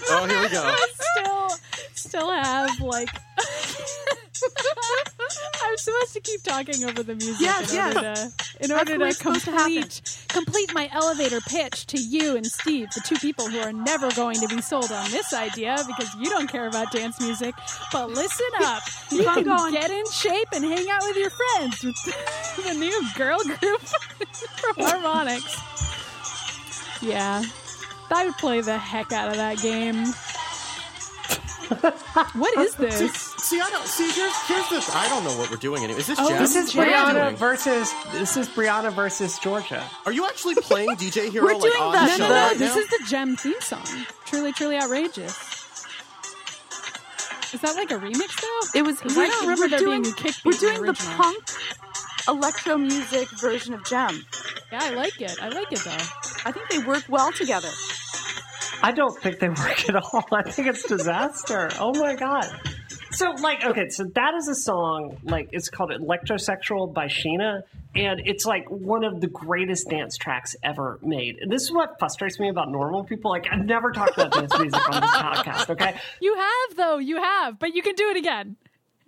[0.09, 0.75] oh, here we go.
[0.93, 1.49] still
[1.93, 3.09] still have like
[5.63, 7.95] I'm supposed to keep talking over the music Yes, in yes.
[7.95, 8.31] order to
[8.65, 12.89] in order what to supposed to complete complete my elevator pitch to you and Steve,
[12.95, 16.29] the two people who are never going to be sold on this idea because you
[16.29, 17.53] don't care about dance music.
[17.91, 19.73] But listen up, you Keep on can going.
[19.73, 21.95] get in shape and hang out with your friends with
[22.65, 25.73] the new girl group from Harmonix.
[27.01, 27.43] Yeah,
[28.11, 30.05] I would play the heck out of that game.
[32.39, 33.26] what is this?
[33.47, 34.11] See, I don't see.
[34.11, 34.93] Here's here's this.
[34.93, 35.83] I don't know what we're doing.
[35.83, 36.53] Anyway, is this Oh, jazz?
[36.53, 39.81] This is What Brianna versus this is Brianna versus Georgia.
[40.05, 42.05] Are you actually playing DJ Hero We're like doing on that.
[42.05, 42.47] the No, show no, no.
[42.47, 42.81] right This now?
[42.81, 43.85] is the Jem theme song.
[44.25, 45.37] Truly, truly outrageous.
[47.53, 48.79] Is that like a remix though?
[48.79, 48.99] It was.
[48.99, 50.91] 'Cause I don't remember we're there doing, being a kick We're beat in the doing
[50.91, 51.43] the punk
[52.27, 54.25] electro music version of Jem.
[54.73, 55.37] Yeah, I like it.
[55.41, 55.91] I like it though.
[56.45, 57.69] I think they work well together.
[58.83, 60.25] I don't think they work at all.
[60.33, 61.69] I think it's disaster.
[61.79, 62.49] Oh my god.
[63.17, 67.63] So like okay, so that is a song like it's called Electrosexual by Sheena
[67.95, 71.39] and it's like one of the greatest dance tracks ever made.
[71.39, 73.31] And this is what frustrates me about normal people.
[73.31, 75.95] Like I've never talked about dance music on this podcast, okay?
[76.21, 76.99] You have though.
[76.99, 78.55] You have, but you can do it again.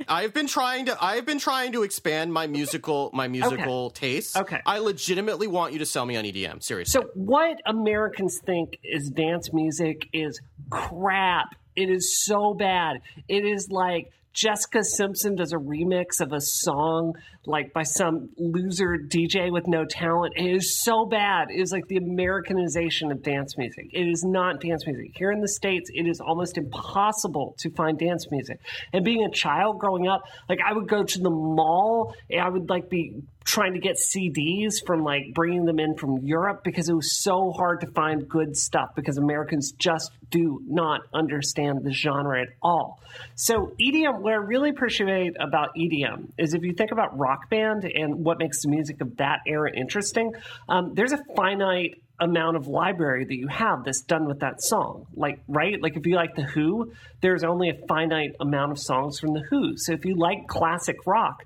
[0.08, 0.98] I've been trying to.
[1.00, 4.36] I've been trying to expand my musical my musical tastes.
[4.36, 4.62] Okay.
[4.66, 6.64] I legitimately want you to sell me on EDM.
[6.64, 7.00] Seriously.
[7.00, 10.40] So what Americans think is dance music is
[10.72, 13.02] crap It is so bad.
[13.28, 18.98] It is like Jessica Simpson does a remix of a song like by some loser
[18.98, 20.34] DJ with no talent.
[20.38, 21.50] It is so bad.
[21.50, 23.88] It is like the Americanization of dance music.
[23.92, 25.12] It is not dance music.
[25.16, 28.60] Here in the States, it is almost impossible to find dance music.
[28.94, 32.50] And being a child growing up, like I would go to the mall and I
[32.50, 36.90] would like be trying to get CDs from like bringing them in from Europe because
[36.90, 41.92] it was so hard to find good stuff because Americans just do not understand the
[41.92, 43.00] genre at all.
[43.36, 47.86] So EDM, what I really appreciate about EDM is if you think about rock band
[47.86, 50.34] and what makes the music of that era interesting,
[50.68, 55.08] um, there's a finite amount of library that you have that's done with that song.
[55.16, 55.82] Like, right?
[55.82, 59.42] Like if you like The Who, there's only a finite amount of songs from The
[59.50, 59.78] Who.
[59.78, 61.46] So if you like classic rock,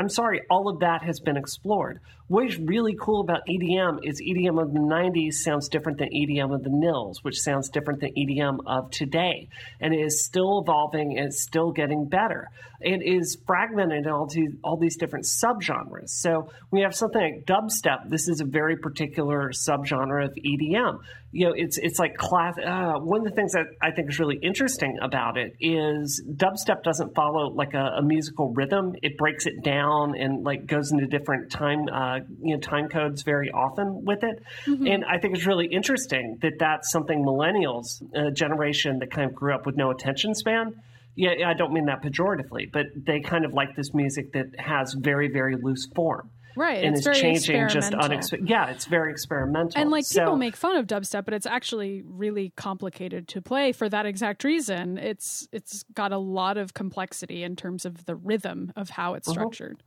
[0.00, 2.00] I'm sorry, all of that has been explored.
[2.30, 6.54] What is really cool about EDM is EDM of the 90s sounds different than EDM
[6.54, 9.48] of the nils, which sounds different than EDM of today.
[9.80, 12.48] And it is still evolving and it's still getting better.
[12.80, 16.10] It is fragmented in all, to, all these different subgenres.
[16.10, 18.08] So we have something like dubstep.
[18.08, 21.00] This is a very particular subgenre of EDM.
[21.32, 22.56] You know, it's it's like class.
[22.58, 26.82] Uh, one of the things that I think is really interesting about it is dubstep
[26.82, 28.96] doesn't follow like a, a musical rhythm.
[29.02, 33.22] It breaks it down and like goes into different time uh, you know time codes
[33.22, 34.42] very often with it.
[34.66, 34.86] Mm-hmm.
[34.86, 39.34] And I think it's really interesting that that's something millennials, a generation that kind of
[39.34, 40.80] grew up with no attention span.
[41.16, 44.94] Yeah, I don't mean that pejoratively, but they kind of like this music that has
[44.94, 46.30] very very loose form.
[46.56, 48.48] Right, and it's, it's changing just unexpected.
[48.48, 49.80] Yeah, it's very experimental.
[49.80, 53.70] And like so, people make fun of dubstep, but it's actually really complicated to play
[53.72, 54.98] for that exact reason.
[54.98, 59.28] It's it's got a lot of complexity in terms of the rhythm of how it's
[59.28, 59.34] Uh-huh.
[59.34, 59.82] structured.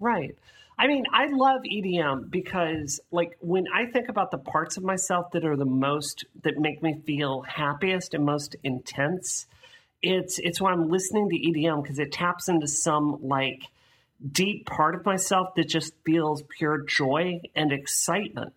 [0.00, 0.36] Right.
[0.78, 5.32] I mean, I love EDM because, like, when I think about the parts of myself
[5.32, 9.46] that are the most that make me feel happiest and most intense,
[10.02, 13.62] it's it's when I'm listening to EDM because it taps into some like
[14.30, 18.54] deep part of myself that just feels pure joy and excitement.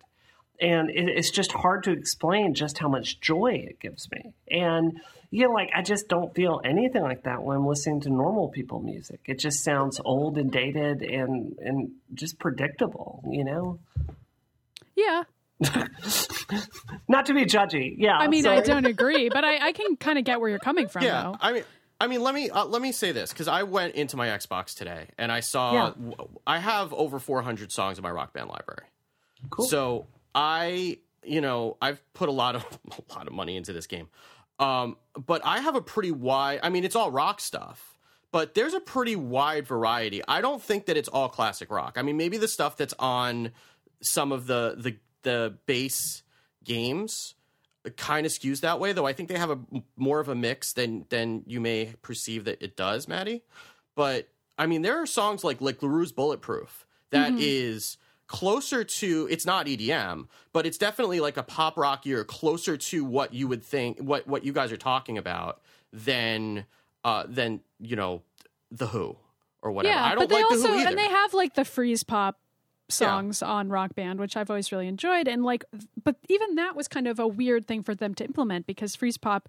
[0.60, 4.32] And it, it's just hard to explain just how much joy it gives me.
[4.48, 5.00] And
[5.34, 8.48] you know, like I just don't feel anything like that when I'm listening to normal
[8.50, 9.20] people music.
[9.26, 13.78] It just sounds old and dated and and just predictable, you know.
[14.94, 15.22] Yeah,
[17.08, 18.16] Not to be judgy, yeah.
[18.16, 20.58] I mean, so- I don't agree, but I, I can kind of get where you're
[20.58, 21.04] coming from.
[21.04, 21.36] Yeah, though.
[21.40, 21.64] I mean,
[22.00, 24.74] I mean, let me uh, let me say this because I went into my Xbox
[24.74, 25.90] today and I saw Yeah.
[25.90, 28.86] w- I have over 400 songs in my Rock Band library.
[29.50, 29.66] Cool.
[29.66, 32.64] So I, you know, I've put a lot of
[33.10, 34.08] a lot of money into this game,
[34.62, 34.96] um,
[35.26, 36.60] but I have a pretty wide.
[36.62, 37.98] I mean, it's all rock stuff,
[38.30, 40.22] but there's a pretty wide variety.
[40.26, 41.94] I don't think that it's all classic rock.
[41.96, 43.50] I mean, maybe the stuff that's on
[44.00, 46.22] some of the the the base
[46.64, 47.34] games
[47.96, 49.58] kind of skews that way though i think they have a
[49.96, 53.42] more of a mix than than you may perceive that it does maddy
[53.96, 57.96] but i mean there are songs like like La Roux's bulletproof that is
[58.32, 63.04] closer to it's not edm but it's definitely like a pop rock year closer to
[63.04, 65.60] what you would think what what you guys are talking about
[65.92, 66.64] than
[67.04, 68.22] uh than you know
[68.70, 69.14] the who
[69.60, 71.34] or whatever yeah, i don't but they like also the who either and they have
[71.34, 72.34] like the Freezepop
[72.92, 75.26] songs on Rock Band, which I've always really enjoyed.
[75.26, 75.64] And like,
[76.02, 79.42] but even that was kind of a weird thing for them to implement because Freezepop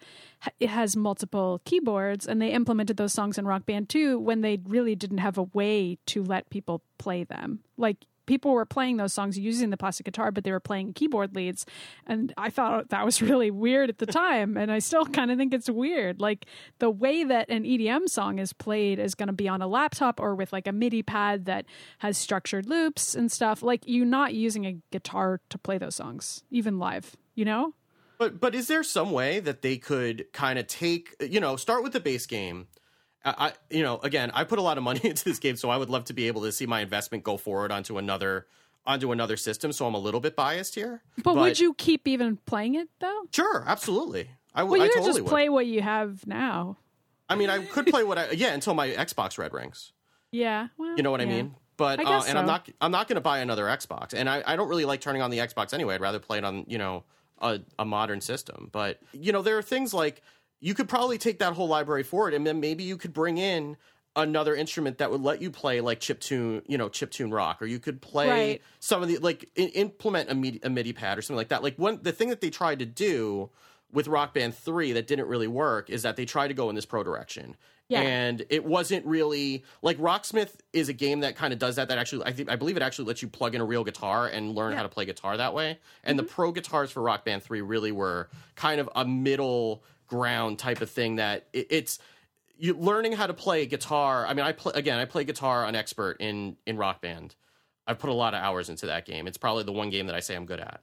[0.59, 4.59] it has multiple keyboards, and they implemented those songs in Rock Band too when they
[4.65, 7.59] really didn't have a way to let people play them.
[7.77, 11.35] Like people were playing those songs using the plastic guitar, but they were playing keyboard
[11.35, 11.65] leads.
[12.05, 14.57] And I thought that was really weird at the time.
[14.57, 16.19] And I still kind of think it's weird.
[16.19, 16.45] Like
[16.79, 20.19] the way that an EDM song is played is going to be on a laptop
[20.19, 21.65] or with like a MIDI pad that
[21.99, 23.61] has structured loops and stuff.
[23.63, 27.73] Like you're not using a guitar to play those songs, even live, you know?
[28.17, 31.83] But but is there some way that they could kind of take you know start
[31.83, 32.67] with the bass game?
[33.25, 35.69] I, I you know again I put a lot of money into this game, so
[35.69, 38.47] I would love to be able to see my investment go forward onto another
[38.85, 39.71] onto another system.
[39.71, 41.01] So I'm a little bit biased here.
[41.23, 43.23] But, would you keep even playing it though?
[43.31, 44.29] Sure, absolutely.
[44.53, 45.29] I, Well, I you could totally just would.
[45.29, 46.77] play what you have now.
[47.29, 49.93] I mean, I could play what I yeah until my Xbox red rings.
[50.31, 50.67] Yeah.
[50.77, 51.55] Well, You know what I mean?
[51.77, 54.43] But I uh, and I'm not I'm not going to buy another Xbox, and I,
[54.45, 55.95] I don't really like turning on the Xbox anyway.
[55.95, 57.03] I'd rather play it on you know
[57.39, 58.69] a, a modern system.
[58.71, 60.21] But you know there are things like
[60.63, 63.75] you could probably take that whole library forward, and then maybe you could bring in
[64.15, 67.61] another instrument that would let you play like chip tune you know chip tune rock,
[67.61, 68.61] or you could play Right.
[68.79, 71.63] some of the like i- implement a MIDI, a MIDI pad or something like that.
[71.63, 73.49] Like one the thing that they tried to do
[73.91, 76.75] with Rock Band 3 that didn't really work is that they tried to go in
[76.75, 77.57] this pro direction.
[77.89, 78.01] Yeah.
[78.01, 81.89] And it wasn't really like Rocksmith is a game that kind of does that.
[81.89, 84.27] That actually, I think, I believe it actually lets you plug in a real guitar
[84.27, 84.77] and learn Yeah.
[84.77, 85.79] how to play guitar that way.
[86.03, 86.33] And the mm-hmm.
[86.33, 90.89] pro guitars for Rock Band 3 really were kind of a middle ground type of
[90.89, 91.99] thing that it, it's
[92.57, 94.25] you learning how to play guitar.
[94.27, 97.35] I mean, I play again, I play guitar on expert in in Rock Band.
[97.87, 99.27] I've put a lot of hours into that game.
[99.27, 100.81] It's probably the one game that I say I'm good at.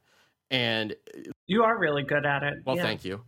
[0.51, 0.95] And
[1.47, 2.55] You are really good at it.
[2.67, 2.83] well, yeah.
[2.83, 3.23] thank you.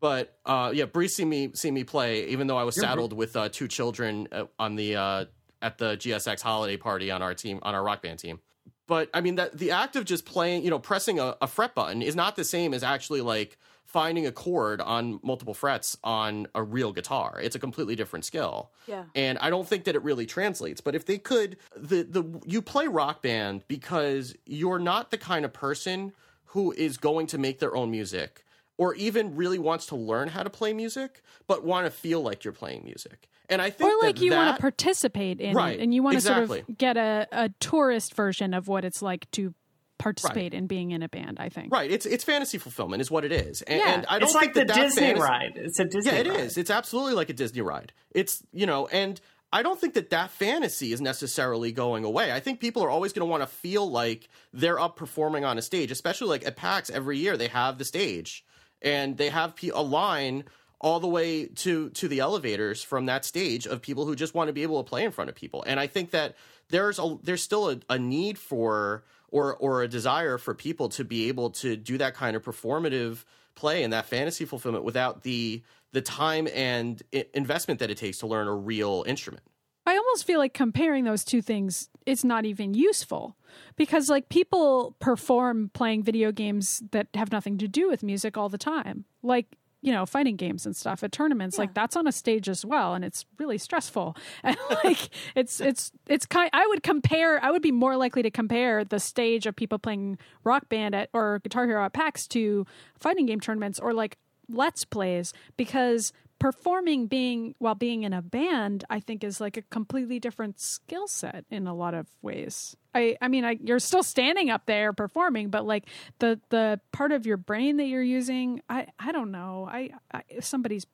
[0.00, 3.12] But uh, yeah, Bree seen me see me play, even though I was You're saddled
[3.12, 5.24] with uh, two children uh, on the uh,
[5.62, 8.40] at the GSX holiday party on our team on our rock band team.
[8.86, 11.74] But I mean that the act of just playing, you know, pressing a, a fret
[11.74, 13.56] button is not the same as actually like
[13.96, 17.40] finding a chord on multiple frets on a real guitar.
[17.42, 18.70] It's a completely different skill.
[18.86, 19.04] Yeah.
[19.14, 20.82] And I don't think that it really translates.
[20.82, 25.46] But if they could, the the you play rock band because you're not the kind
[25.46, 26.12] of person
[26.44, 28.44] who is going to make their own music
[28.76, 32.44] or even really wants to learn how to play music, but want to feel like
[32.44, 33.30] you're playing music.
[33.48, 36.02] And I think or like that you want to participate in Right, it and you
[36.02, 39.54] want to sort of get a, a tourist version of what it's like to
[39.98, 41.90] participate in being in a band i think right.
[41.90, 43.62] It's it's fantasy fulfillment is what it is.
[43.62, 43.94] And, Yeah.
[43.94, 45.52] and I don't It's like think the that that Disney fantasy- ride.
[45.56, 46.40] It's a Disney Yeah, it ride.
[46.40, 46.58] is.
[46.58, 47.92] It's absolutely like a Disney ride.
[48.10, 49.20] It's, you know, and
[49.52, 52.32] I don't think that that fantasy is necessarily going away.
[52.32, 55.56] I think people are always going to want to feel like they're up performing on
[55.56, 58.44] a stage, especially like at PAX every year they have the stage
[58.82, 60.44] and they have a line
[60.78, 64.48] all the way to to the elevators from that stage of people who just want
[64.48, 65.64] to be able to play in front of people.
[65.66, 66.34] And I think that
[66.68, 69.04] there's a there's still a, a need for
[69.36, 73.24] or or a desire for people to be able to do that kind of performative
[73.54, 77.02] play and that fantasy fulfillment without the the time and
[77.34, 79.42] investment that it takes to learn a real instrument.
[79.86, 83.36] I almost feel like comparing those two things it's not even useful
[83.76, 88.48] because like people perform playing video games that have nothing to do with music all
[88.48, 89.04] the time.
[89.22, 92.64] Like, you know, fighting games and stuff at tournaments, like that's on a stage as
[92.64, 94.16] well and it's really stressful.
[94.42, 98.30] And like it's it's it's kind I would compare I would be more likely to
[98.30, 102.66] compare the stage of people playing rock band at or guitar hero at PAX to
[102.98, 104.18] fighting game tournaments or like
[104.48, 109.62] let's plays because performing being while being in a band i think is like a
[109.62, 114.02] completely different skill set in a lot of ways i i mean I, you're still
[114.02, 115.84] standing up there performing but like
[116.18, 120.22] the the part of your brain that you're using i i don't know i, I
[120.40, 120.86] somebody's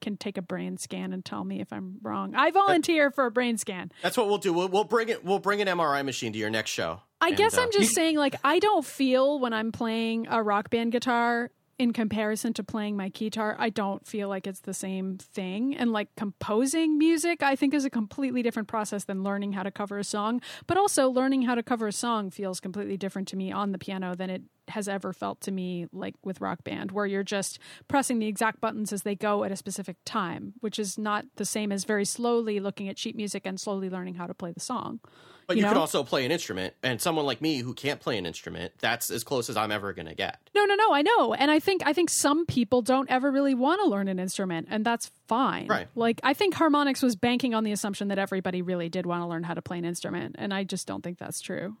[0.00, 3.30] can take a brain scan and tell me if i'm wrong i volunteer for a
[3.30, 4.52] brain scan That's what we'll do.
[4.52, 5.24] We'll, we'll bring it.
[5.24, 7.00] We'll bring an MRI machine to your next show.
[7.22, 10.42] I And, guess uh, I'm just saying, like, I don't feel when I'm playing a
[10.42, 14.74] rock band guitar in comparison to playing my guitar, I don't feel like it's the
[14.74, 15.76] same thing.
[15.76, 19.70] And like composing music, I think is a completely different process than learning how to
[19.70, 20.40] cover a song.
[20.66, 23.78] But also, learning how to cover a song feels completely different to me on the
[23.78, 27.58] piano than it has ever felt to me like with rock band where you're just
[27.88, 31.44] pressing the exact buttons as they go at a specific time which is not the
[31.44, 34.60] same as very slowly looking at sheet music and slowly learning how to play the
[34.60, 35.00] song
[35.46, 38.16] But you you, could also play an instrument, and someone like me who can't play
[38.18, 40.38] an instrument, that's as close as I'm ever going to get.
[40.54, 40.92] No, no, no.
[40.92, 44.08] I know, and I think I think some people don't ever really want to learn
[44.08, 45.66] an instrument, and that's fine.
[45.66, 45.88] Right.
[45.94, 49.26] Like I think Harmonix was banking on the assumption that everybody really did want to
[49.26, 51.76] learn how to play an instrument, and I just don't think that's true.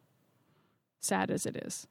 [1.00, 1.86] Sad as it is.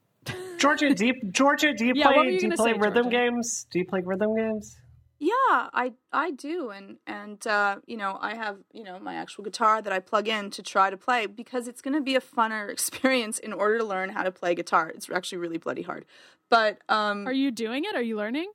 [0.58, 2.36] Georgia, do you, Georgia, do you Yeah, play?
[2.38, 3.10] Do you play say, rhythm Georgia?
[3.10, 3.66] games?
[3.70, 4.76] Do you play rhythm games?
[5.24, 9.42] Yeah, I I do, and and uh, you know I have you know my actual
[9.42, 12.20] guitar that I plug in to try to play because it's going to be a
[12.20, 14.90] funner experience in order to learn how to play guitar.
[14.94, 16.04] It's actually really bloody hard,
[16.50, 17.96] but um, Are you doing it?
[17.96, 18.52] Are you learning?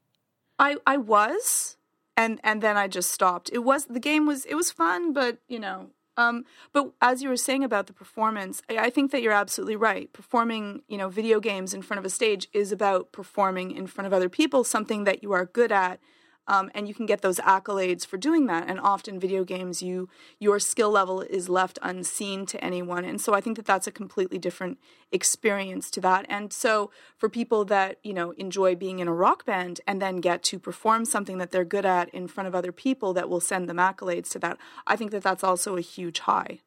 [0.59, 1.77] I I was,
[2.15, 3.49] and and then I just stopped.
[3.51, 5.89] It was the game was it was fun, but you know.
[6.17, 9.77] Um, but as you were saying about the performance, I, I think that you're absolutely
[9.77, 10.11] right.
[10.13, 14.05] Performing, you know, video games in front of a stage is about performing in front
[14.05, 15.99] of other people, something that you are good at,
[16.49, 18.67] um, and you can get those accolades for doing that.
[18.67, 20.09] And often, video games, you
[20.39, 23.91] your skill level is left unseen to anyone, and so I think that that's a
[23.91, 24.79] completely different
[25.11, 26.25] experience to that.
[26.27, 30.17] And so, for people that you know enjoy being in a rock band and then
[30.17, 33.39] get to perform something that they're good at in front of other people that will
[33.39, 34.57] send them accolades to that,
[34.87, 36.59] I think that that's also a huge high.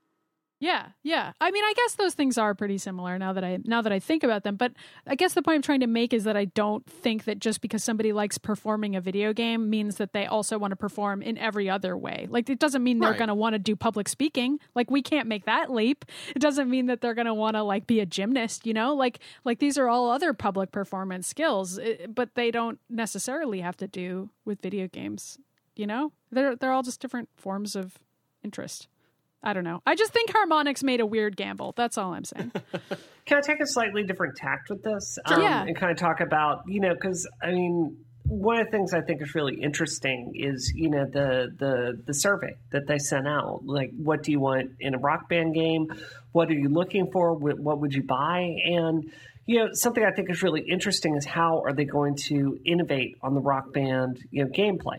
[0.62, 1.33] Yeah, yeah.
[1.40, 3.98] I mean, I guess those things are pretty similar now that I now that I
[3.98, 4.55] think about them.
[4.55, 4.72] But
[5.09, 7.61] I guess the point I'm trying to make is that I don't think that just
[7.62, 11.37] because somebody likes performing a video game means that they also want to perform in
[11.37, 12.29] every other way.
[12.31, 13.18] Like it doesn't mean they're Right.
[13.18, 14.61] going to want to do public speaking.
[14.77, 16.05] Like we can't make that leap.
[16.37, 18.94] It doesn't mean that they're going to want to like be a gymnast, you know?
[18.94, 23.88] Like like these are all other public performance skills, but they don't necessarily have to
[23.88, 25.38] do with video games,
[25.75, 26.12] you know?
[26.31, 27.98] They're they're all just different forms of
[28.44, 28.87] interest.
[29.42, 29.83] I don't know.
[29.87, 31.72] I just think Harmonix made a weird gamble.
[31.76, 32.52] That's all I'm saying.
[33.26, 35.18] Can I take a slightly different tact with this?
[35.24, 35.62] Um, Yeah.
[35.62, 39.00] And kind of talk about, you know, because I mean, one of the things I
[39.00, 43.62] think is really interesting is you know the the the survey that they sent out.
[43.64, 45.88] Like, what do you want in a rock band game?
[46.31, 47.35] What are you looking for?
[47.35, 48.55] What would you buy?
[48.64, 49.12] And
[49.46, 53.16] you know something I think is really interesting is how are they going to innovate
[53.22, 54.98] on the rock band you know gameplay.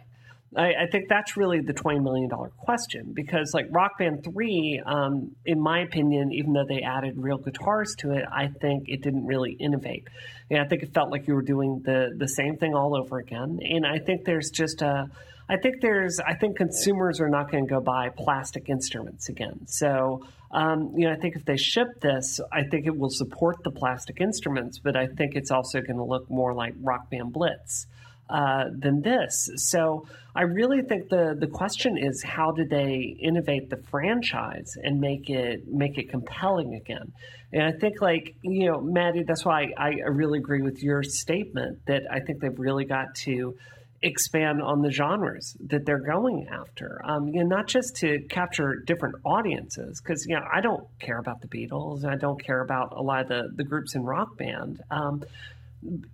[0.55, 5.35] I, I, think that's really the $20 million question because, like Rock Band 3, um,
[5.45, 9.25] in my opinion, even though they added real guitars to it, I think it didn't
[9.25, 10.07] really innovate.
[10.49, 13.17] And I think it felt like you were doing the, the same thing all over
[13.17, 13.59] again.
[13.63, 15.09] And I think there's just a.
[15.49, 16.19] I think there's.
[16.19, 19.67] I think consumers are not going to go buy plastic instruments again.
[19.67, 23.63] So, um, you know, I think if they ship this, I think it will support
[23.63, 27.33] the plastic instruments, but I think it's also going to look more like Rock Band
[27.33, 27.87] Blitz
[28.29, 29.49] uh, than this.
[29.57, 34.99] So I really think the the question is how do they innovate the franchise and
[34.99, 37.11] make it make it compelling again?
[37.51, 41.03] And I think like you know, Maddy, that's why I, I really agree with your
[41.03, 43.55] statement that I think they've really got to
[44.03, 47.01] expand on the genres that they're going after.
[47.05, 51.17] Um, you know, not just to capture different audiences, because you know I don't care
[51.17, 54.37] about the Beatles, I don't care about a lot of the the groups in rock
[54.37, 54.81] band.
[54.91, 55.23] Um,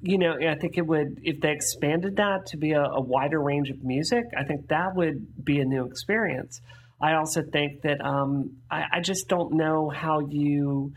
[0.01, 3.41] you know, I think it would if they expanded that to be a, a, wider
[3.41, 4.25] range of music.
[4.37, 6.61] I think that would be a new experience.
[7.01, 10.93] I also think that um, I, I, just don't know how you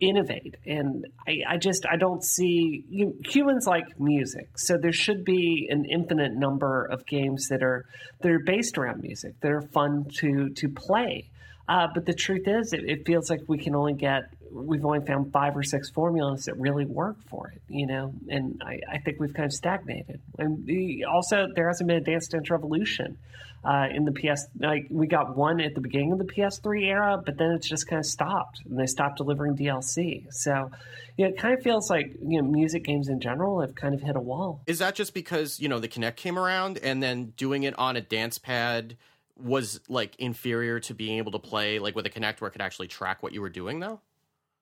[0.00, 5.24] innovate, and I, I just I don't see you, humans like music, so there should
[5.24, 7.84] be an infinite number of games that are
[8.20, 11.30] that are based around music that are fun to to play.
[11.68, 14.22] Uh, but the truth is, it, it, feels like we can only get
[14.56, 18.62] we've only found five or six formulas that really work for it, you know, and
[18.64, 20.20] I, I think we've kind of stagnated.
[20.38, 23.18] And the, also, there hasn't been a Dance Dance Revolution
[23.64, 24.46] uh, in the PS.
[24.58, 27.86] Like we got one at the beginning of the PS3 era, but then it's just
[27.86, 30.32] kind of stopped, and they stopped delivering DLC.
[30.32, 30.70] So,
[31.16, 33.94] you know, it kind of feels like you know, music games in general have kind
[33.94, 34.62] of hit a wall.
[34.66, 37.96] Is that just because you know the Kinect came around, and then doing it on
[37.96, 38.96] a dance pad?
[39.38, 42.62] was like inferior to being able to play like with a Kinect where it could
[42.62, 44.00] actually track what you were doing though?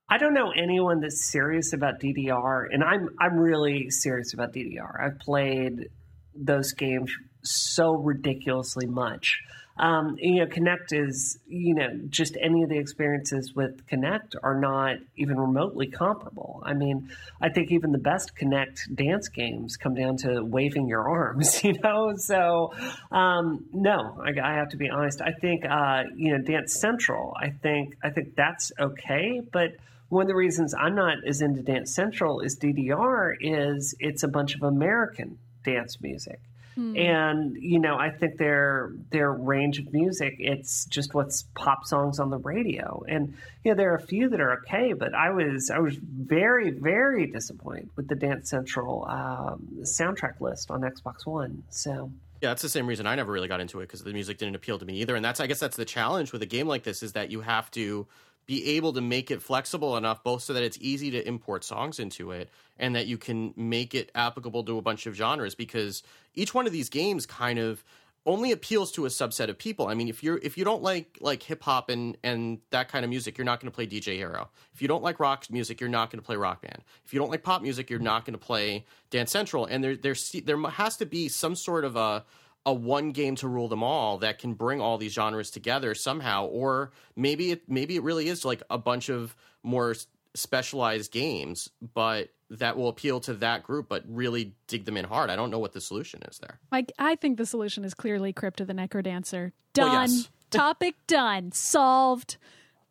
[0.09, 5.03] I don't know anyone that's serious about DDR, and I'm I'm really serious about DDR.
[5.03, 5.89] I've played
[6.35, 7.11] those games
[7.43, 9.41] so ridiculously much.
[9.77, 14.59] Um, you know, Kinect is you know just any of the experiences with Kinect are
[14.59, 16.63] not even remotely comparable.
[16.65, 17.11] I mean,
[17.41, 21.63] I think even the best Kinect dance games come down to waving your arms.
[21.65, 22.75] You know, so
[23.11, 25.23] um, no, I, I, have to be honest.
[25.23, 27.35] I think uh, you know Dance Central.
[27.41, 29.77] I think I think that's okay, but
[30.11, 34.29] one of the reasons I'm not as into Dance Central as DDR is it's a
[34.29, 36.39] bunch of American dance music.
[36.75, 36.97] Hmm.
[36.97, 42.19] And you know, I think their their range of music, it's just what's pop songs
[42.19, 43.05] on the radio.
[43.09, 45.97] And you know, there are a few that are okay, but I was I was
[45.97, 51.63] very very disappointed with the Dance Central um, soundtrack list on Xbox One.
[51.71, 52.11] So
[52.41, 54.57] yeah, that's the same reason I never really got into it because the music didn't
[54.57, 55.17] appeal to me either.
[55.17, 57.41] And that's I guess that's the challenge with a game like this is that you
[57.41, 58.07] have to
[58.47, 61.99] be able to make it flexible enough both so that it's easy to import songs
[61.99, 66.03] into it and that you can make it applicable to a bunch of genres because
[66.35, 67.85] each one of these games kind of
[68.27, 69.89] only appeals to a subset of people.
[69.89, 73.05] I mean, if you're if you don't like like hip hop and and that kind
[73.05, 74.49] of music, you're not going to play DJ Hero.
[74.73, 76.83] If you don't like rock music, you're not going to play Rock Band.
[77.05, 79.67] If you don't like pop music, you're not going to play Dance Central.
[79.67, 82.25] And there there there has to be some sort of a
[82.67, 86.47] a one game to rule them all that can bring all these genres together somehow
[86.47, 89.95] or maybe it maybe it really is like a bunch of more
[90.35, 95.31] specialized games but that will appeal to that group but really dig them in hard.
[95.31, 96.59] I don't know what the solution is there.
[96.73, 100.31] Like i think the solution is clearly crypt of the necrodancer done well, yes.
[100.51, 101.53] topic done.
[101.53, 102.37] Solved.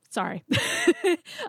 [0.09, 0.43] Sorry.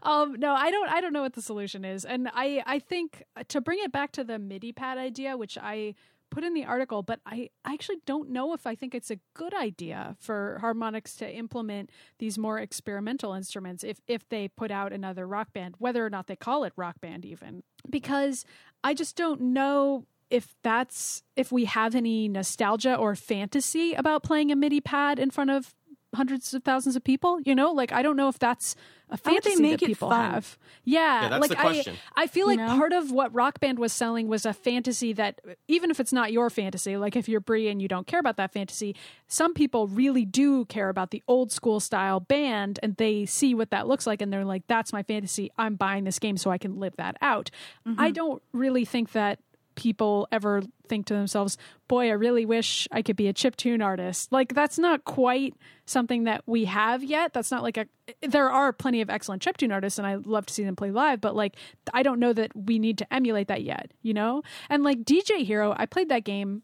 [0.02, 2.04] Um no i don't i don't know what the solution is.
[2.04, 5.94] And i i think to bring it back to the midi pad idea which i
[6.34, 9.54] put in the article, but I, actually don't know if I think it's a good
[9.54, 15.26] idea for Harmonix to implement these more experimental instruments if if they put out another
[15.26, 17.62] rock band, whether or not they call it rock band even.
[17.88, 18.44] Because
[18.82, 24.50] I just don't know if that's if we have any nostalgia or fantasy about playing
[24.50, 25.74] a MIDI pad in front of
[26.14, 27.40] hundreds of thousands of people.
[27.42, 28.74] You know, like I don't know if that's
[29.10, 30.58] a fantasy that people have.
[30.84, 31.96] Yeah, yeah that's like the question.
[32.16, 32.76] I, I feel like you know?
[32.76, 36.32] part of what Rock Band was selling was a fantasy that, even if it's not
[36.32, 38.96] your fantasy, like if you're Bree and you don't care about that fantasy,
[39.28, 43.70] some people really do care about the old school style band, and they see what
[43.70, 45.50] that looks like, and they're like, "That's my fantasy.
[45.58, 47.50] I'm buying this game so I can live that out."
[47.86, 48.00] Mm-hmm.
[48.00, 49.38] I don't really think that
[49.74, 51.56] people ever think to themselves,
[51.88, 54.32] boy, I really wish I could be a chip tune artist.
[54.32, 55.54] Like, that's not quite
[55.87, 57.32] something that we have yet.
[57.32, 57.87] That's not like a,
[58.22, 60.90] there are plenty of excellent chip tune artists and I love to see them play
[60.90, 61.56] live, but like,
[61.92, 64.42] I don't know that we need to emulate that yet, you know?
[64.68, 66.62] And like DJ Hero, I played that game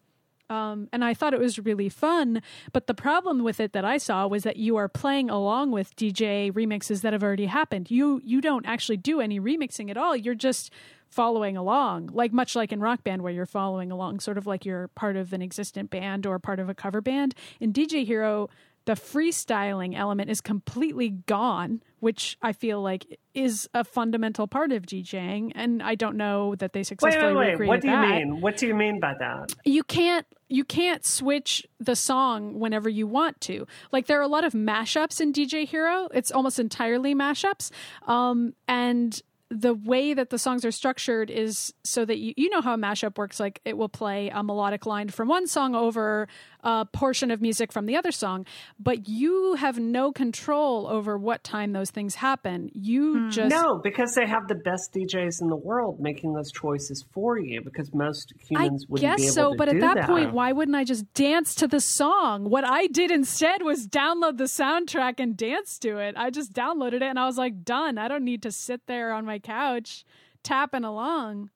[0.50, 2.42] um, and I thought it was really fun.
[2.72, 5.96] But the problem with it that I saw was that you are playing along with
[5.96, 7.90] DJ remixes that have already happened.
[7.90, 10.16] You you don't actually do any remixing at all.
[10.16, 10.70] You're just
[11.08, 14.64] following along, like much like in Rock Band, where you're following along, sort of like
[14.64, 17.34] you're part of an existent band or part of a cover band.
[17.58, 18.48] In DJ Hero,
[18.90, 24.84] the freestyling element is completely gone, which I feel like is a fundamental part of
[24.84, 25.52] DJing.
[25.54, 27.50] And I don't know that they Wait, successfully wait, wait.
[27.50, 28.08] recreated What do you that.
[28.08, 28.40] mean?
[28.40, 29.54] What do you mean by that?
[29.64, 33.64] You can't you can't switch the song whenever you want to.
[33.92, 36.08] Like there are a lot of mashups in DJ Hero.
[36.12, 37.70] It's almost entirely mashups.
[38.08, 42.60] Um, and the way that the songs are structured is so that you, you know
[42.60, 46.28] how a mashup works like it will play a melodic line from one song over
[46.62, 48.44] a portion of music from the other song
[48.78, 53.30] but you have no control over what time those things happen you hmm.
[53.30, 57.38] just No, because they have the best DJs in the world making those choices for
[57.38, 57.60] you.
[57.62, 60.06] Because most humans wouldn't be guess able so, to but do at that, that.
[60.06, 62.48] point, why wouldn't I just dance to the song?
[62.48, 66.14] What I did instead was download the soundtrack and dance to it.
[66.16, 67.98] I just downloaded it and I was like, done.
[67.98, 70.04] I don't need to sit there on my couch
[70.42, 71.50] tapping along.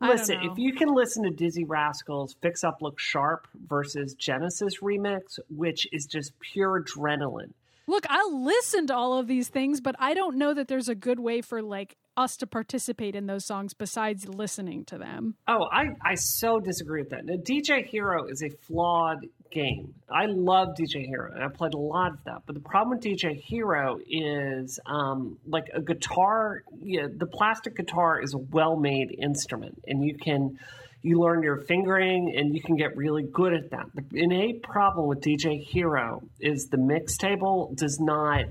[0.00, 4.78] I Listen, if you can listen to Dizzee Rascal's Fix Up Look Sharp versus Genesis
[4.78, 7.52] remix, which is just pure adrenaline.
[7.86, 10.94] Look, I'll listen to all of these things, but I don't know that there's a
[10.94, 15.34] good way for like us to participate in those songs besides listening to them.
[15.48, 17.24] Oh, I, I so disagree with that.
[17.24, 19.94] Now, DJ Hero is a flawed game.
[20.10, 22.42] I love DJ Hero, and I played a lot of that.
[22.46, 26.62] But the problem with DJ Hero is um, like a guitar.
[26.80, 30.58] Yeah, the plastic guitar is a well-made instrument, and you can
[31.02, 33.86] you learn your fingering, and you can get really good at that.
[33.94, 38.44] The innate problem with DJ Hero is the mix table does not.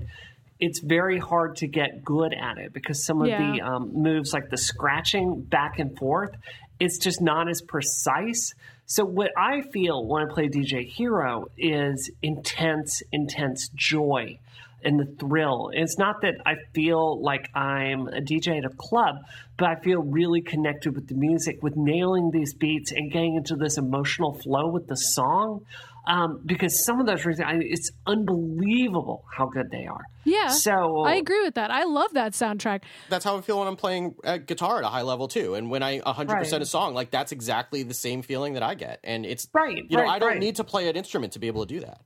[0.58, 3.52] It's very hard to get good at it because some of Yeah.
[3.52, 6.32] the um, moves, like the scratching back and forth,
[6.80, 8.54] it's just not as precise.
[8.86, 14.38] So what I feel when I play DJ Hero is intense, intense joy
[14.82, 15.70] and the thrill.
[15.72, 19.16] It's not that I feel like I'm a DJ at a club,
[19.56, 23.56] but I feel really connected with the music, with nailing these beats and getting into
[23.56, 25.66] this emotional flow with the song.
[26.10, 30.00] Um, because some of those reasons, I, it's unbelievable how good they are.
[30.24, 30.48] Yeah.
[30.48, 31.70] So I agree with that.
[31.70, 32.82] I love that soundtrack.
[33.08, 35.54] That's how I feel when I'm playing uh, guitar at a high level too.
[35.54, 36.52] And when I 100% Right.
[36.62, 38.98] a song, like that's exactly the same feeling that I get.
[39.04, 40.38] And it's Right, You know, right, I don't right.
[40.38, 42.00] need to play an instrument to be able to do that.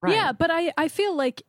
[0.00, 0.14] Right.
[0.14, 1.42] Yeah, but I, I feel like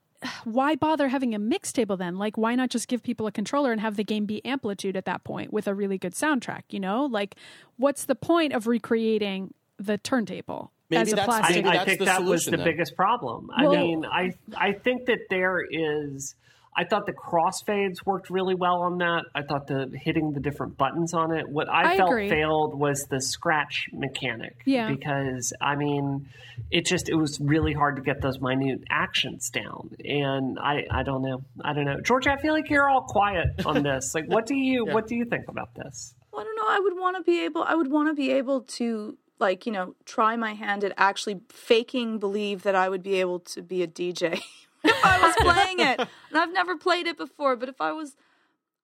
[0.44, 2.18] why bother having a mix table then?
[2.18, 5.06] Like, why not just give people a controller and have the game be amplitude at
[5.06, 6.62] that point with a really good soundtrack?
[6.70, 7.36] You know, like,
[7.78, 11.56] what's the point of recreating the turntable Maybe as a that's- I, plastic?
[11.66, 12.64] Maybe I that's think the that was the then.
[12.64, 13.50] biggest problem.
[13.56, 16.36] I mean, I I think that there is.
[16.78, 19.24] I thought the crossfades worked really well on that.
[19.34, 21.48] I thought the hitting the different buttons on it.
[21.48, 22.28] What I, I felt agree.
[22.30, 24.58] failed was the scratch mechanic.
[24.66, 24.90] Yeah.
[24.90, 26.28] Because I mean,
[26.72, 29.92] it just it was really hard to get those minute actions down.
[30.04, 31.44] And I I don't know.
[31.64, 32.02] I don't know.
[32.02, 34.14] Georgia, I feel like you're all quiet on this.
[34.14, 36.14] Like, what do you what do you think about this?
[36.34, 36.68] Well, I don't know.
[36.68, 37.64] I would want to be able.
[37.64, 41.42] I would want to be able to, like, you know, try my hand at actually
[41.50, 44.34] faking believe that I would be able to be a DJ
[44.84, 46.00] if I was playing it.
[46.00, 48.16] And I've never played it before, but if I was,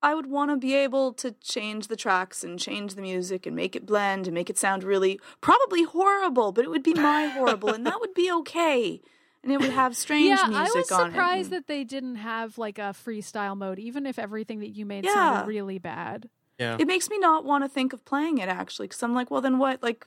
[0.03, 3.55] I would want to be able to change the tracks and change the music and
[3.55, 7.27] make it blend and make it sound really, probably horrible, but it would be my
[7.27, 9.01] horrible, and that would be okay.
[9.43, 12.57] And it would have strange yeah, music I was surprised and- that they didn't have
[12.57, 15.13] like a freestyle mode, even if everything that you made Yeah.
[15.13, 16.29] sounded really bad.
[16.59, 16.77] Yeah.
[16.79, 19.41] it makes me not want to think of playing it actually because i'm like well
[19.41, 20.05] then what like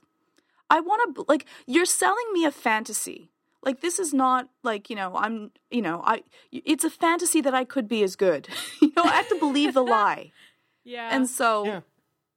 [0.71, 3.31] i want to like you're selling me a fantasy
[3.63, 7.55] like this is not like you know i'm you know i it's a fantasy that
[7.55, 8.49] i could be as good
[8.83, 10.31] you know i have to believe the lie
[10.85, 11.09] Yeah.
[11.17, 11.81] and so Yeah.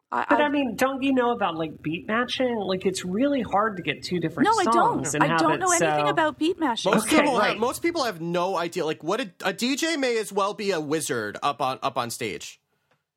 [0.09, 2.55] I, But I, I mean, don't you know about like beat matching?
[2.55, 5.55] Like, it's really hard to get two different no i don't and i have don't
[5.55, 6.93] it know anything so- about beat matching.
[6.93, 7.49] Most Okay, people right.
[7.49, 8.85] have most people have no idea.
[8.85, 12.09] Like what a, a DJ may as well be a wizard up on up on
[12.09, 12.61] stage.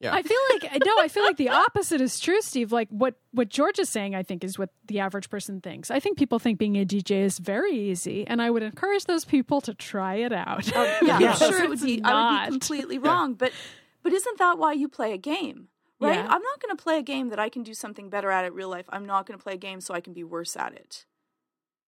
[0.01, 0.15] Yeah.
[0.15, 2.73] I feel like no, I feel like the opposite is true, Steve.
[2.73, 5.91] Like what what George is saying, I think is what the average person thinks.
[5.91, 9.27] I think people think being a DJ is very easy, and I would encourage those
[9.27, 10.67] people to try it out.
[10.67, 11.31] yeah, oh, Yeah.
[11.33, 13.53] i'm sure it would It's be i would be completely wrong but
[14.03, 15.69] but isn't that why you play a game
[16.01, 16.23] right Yeah.
[16.23, 18.55] i'm not going to play a game that i can do something better at in
[18.55, 20.73] real life i'm not going to play a game so i can be worse at
[20.73, 21.05] it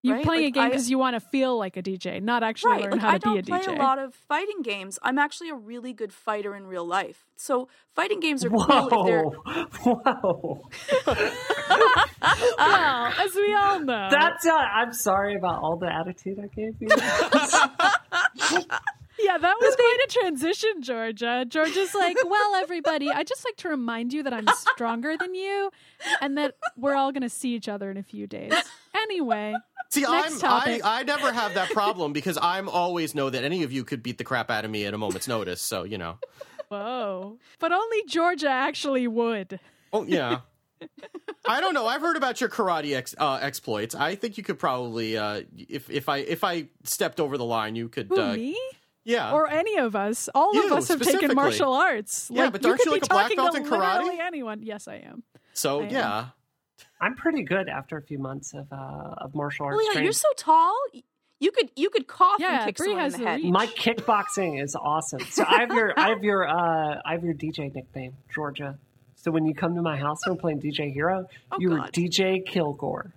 [0.03, 0.23] You right?
[0.23, 2.81] playing Like, a game because you want to feel like a DJ, not actually right.
[2.83, 3.77] learn Like how I to don't be a play DJ.
[3.77, 4.97] a lot of fighting games.
[5.03, 7.27] I'm actually a really good fighter in real life.
[7.35, 9.23] So fighting games are Whoa, cool if they're
[9.93, 10.61] whoa!
[12.57, 14.45] well, as we all know, That's.
[14.45, 16.87] Uh, I'm sorry about all the attitude I gave you.
[19.19, 21.45] yeah, that was quite a transition, Georgia.
[21.47, 25.69] Georgia's like, well, everybody, I just like to remind you that I'm stronger than you,
[26.21, 28.53] and that we're all going to see each other in a few days.
[28.95, 29.53] Anyway,
[29.91, 30.33] See, I'm.
[30.43, 34.01] I, I never have that problem because I'm always know that any of you could
[34.01, 35.61] beat the crap out of me at a moment's notice.
[35.61, 36.17] So you know.
[36.69, 39.59] whoa, but only Georgia actually would.
[39.91, 40.41] Oh yeah.
[41.45, 41.87] I don't know.
[41.87, 43.93] I've heard about your karate ex, uh, exploits.
[43.93, 47.75] I think you could probably, uh, if if I if I stepped over the line,
[47.75, 48.07] you could.
[48.07, 48.57] Who uh, me?
[49.03, 49.31] Yeah.
[49.33, 50.29] or any of us.
[50.35, 52.29] All of us have taken martial arts.
[52.31, 54.19] Yeah, like, but you aren't could you be like a black belt in karate?
[54.19, 54.61] anyone.
[54.61, 55.23] Yes, I am.
[55.53, 56.31] so I am.
[56.79, 56.85] Yeah.
[56.99, 58.75] I'm pretty good after a few months of uh,
[59.17, 60.03] of martial arts well, yeah, training.
[60.05, 60.75] you're so tall.
[61.39, 63.41] You could you could cough Yeah, and kick Bree someone has in the the head.
[63.41, 63.51] reach.
[63.51, 65.21] My kickboxing is awesome.
[65.21, 68.77] So I have your I have your uh, I have your DJ nickname, Georgia.
[69.15, 71.91] So when you come to my house and we're playing DJ Hero, Oh, you're God.
[71.93, 73.13] DJ Kilgore.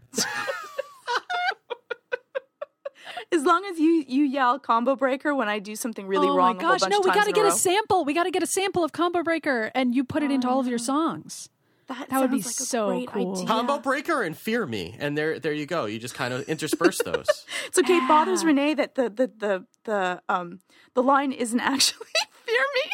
[3.32, 6.56] As long as you you yell combo breaker when I do something really oh wrong
[6.56, 6.80] my a whole gosh!
[6.82, 8.04] bunch No, we got to get a a sample.
[8.04, 10.60] We got to get a sample of Combo Breaker, and you put it into all
[10.60, 11.48] of your songs.
[11.88, 13.32] That, That would be like so cool.
[13.34, 13.46] idea.
[13.46, 15.84] Combo breaker and fear me, and there there you go.
[15.86, 17.26] You just kind of intersperse those.
[17.66, 17.98] It's okay.
[17.98, 18.44] It bothers.
[18.44, 20.60] Renee that the the the the um
[20.94, 22.06] the line isn't actually
[22.46, 22.90] fear me,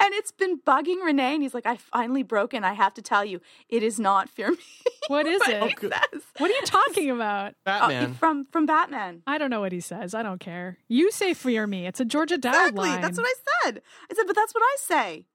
[0.00, 1.34] and it's been bugging Renee.
[1.34, 2.64] And he's like, I finally broke in.
[2.64, 4.56] I have to tell you, it is not fear me.
[5.08, 5.62] What is it?
[5.62, 6.22] It says.
[6.38, 7.48] What are you talking about?
[7.66, 8.14] Uh, Batman.
[8.14, 9.22] from from Batman.
[9.26, 10.14] I don't know what he says.
[10.14, 10.78] I don't care.
[10.88, 12.88] You say "fear me." It's a Georgia Dow Exactly.
[12.88, 13.02] line.
[13.02, 13.82] That's what I said.
[14.10, 15.26] I said, but that's what I say.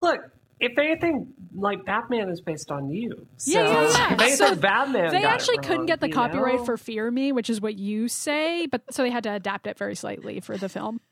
[0.00, 0.20] Look,
[0.62, 3.26] if anything, like Batman is based on you.
[3.36, 4.14] So Yeah, yeah, yeah.
[4.14, 5.12] If anything, So Batman.
[5.12, 6.64] they actually wrong, couldn't get the copyright know?
[6.64, 9.76] for "fear me," which is what you say, but so they had to adapt it
[9.76, 11.00] very slightly for the film.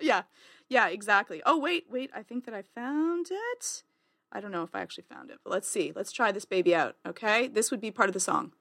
[0.00, 0.22] Yeah.
[0.68, 1.42] Yeah, exactly.
[1.46, 2.10] Oh, wait, wait.
[2.14, 3.82] I think that I found it.
[4.30, 5.92] I don't know if I actually found it, but let's see.
[5.94, 7.48] Let's try this baby out, okay?
[7.48, 8.52] This would be part of the song.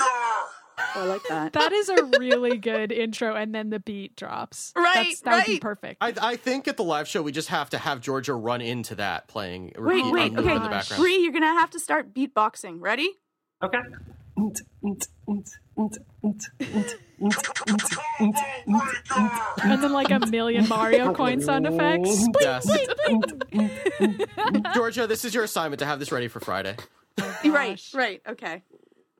[0.00, 0.48] Oh,
[0.78, 1.52] Oh, I like that.
[1.52, 4.72] That is a really good intro, and then the beat drops.
[4.76, 5.98] Right, That's, that would be perfect.
[6.00, 8.94] I, I think at the live show we just have to have Georgia run into
[8.96, 9.72] that playing.
[9.76, 10.56] Wait, repeat wait, um, okay.
[10.56, 11.00] in the background.
[11.00, 12.78] Bree, you're going to have to start beatboxing.
[12.80, 13.10] Ready?
[13.62, 13.78] Okay.
[19.62, 22.26] and then like a million Mario coin sound effects.
[22.40, 22.68] Yes.
[24.74, 26.76] Georgia, this is your assignment to have this ready for Friday.
[27.44, 28.22] Right, right.
[28.28, 28.62] Okay.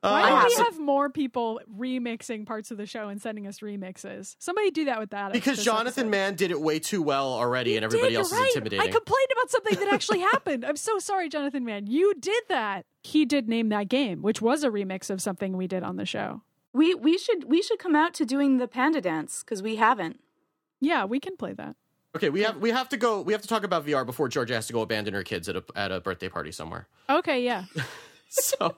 [0.03, 3.59] Why Uh, don't we have more people remixing parts of the show and sending us
[3.59, 4.35] remixes?
[4.37, 5.31] Somebody do that with that.
[5.31, 6.09] because Jonathan episode.
[6.11, 8.49] Mann did it way too well already, and everybody Did, else you're is right.
[8.49, 8.81] intimidating.
[8.81, 10.65] I complained about something that actually happened.
[10.65, 11.87] I'm so sorry, Jonathan Mann.
[11.87, 12.85] You did that.
[13.01, 16.05] He did name that game, which was a remix of something we did on the
[16.05, 16.41] show.
[16.73, 20.19] We we should we should come out to doing the panda dance cuz we haven't.
[20.81, 21.75] Yeah, we can play that.
[22.15, 23.21] okay, we have we have to go.
[23.21, 25.55] We have to talk about VR before Georgia has to go abandon her kids at
[25.55, 26.87] a at a birthday party somewhere.
[27.09, 27.65] Okay, yeah.
[28.29, 28.75] so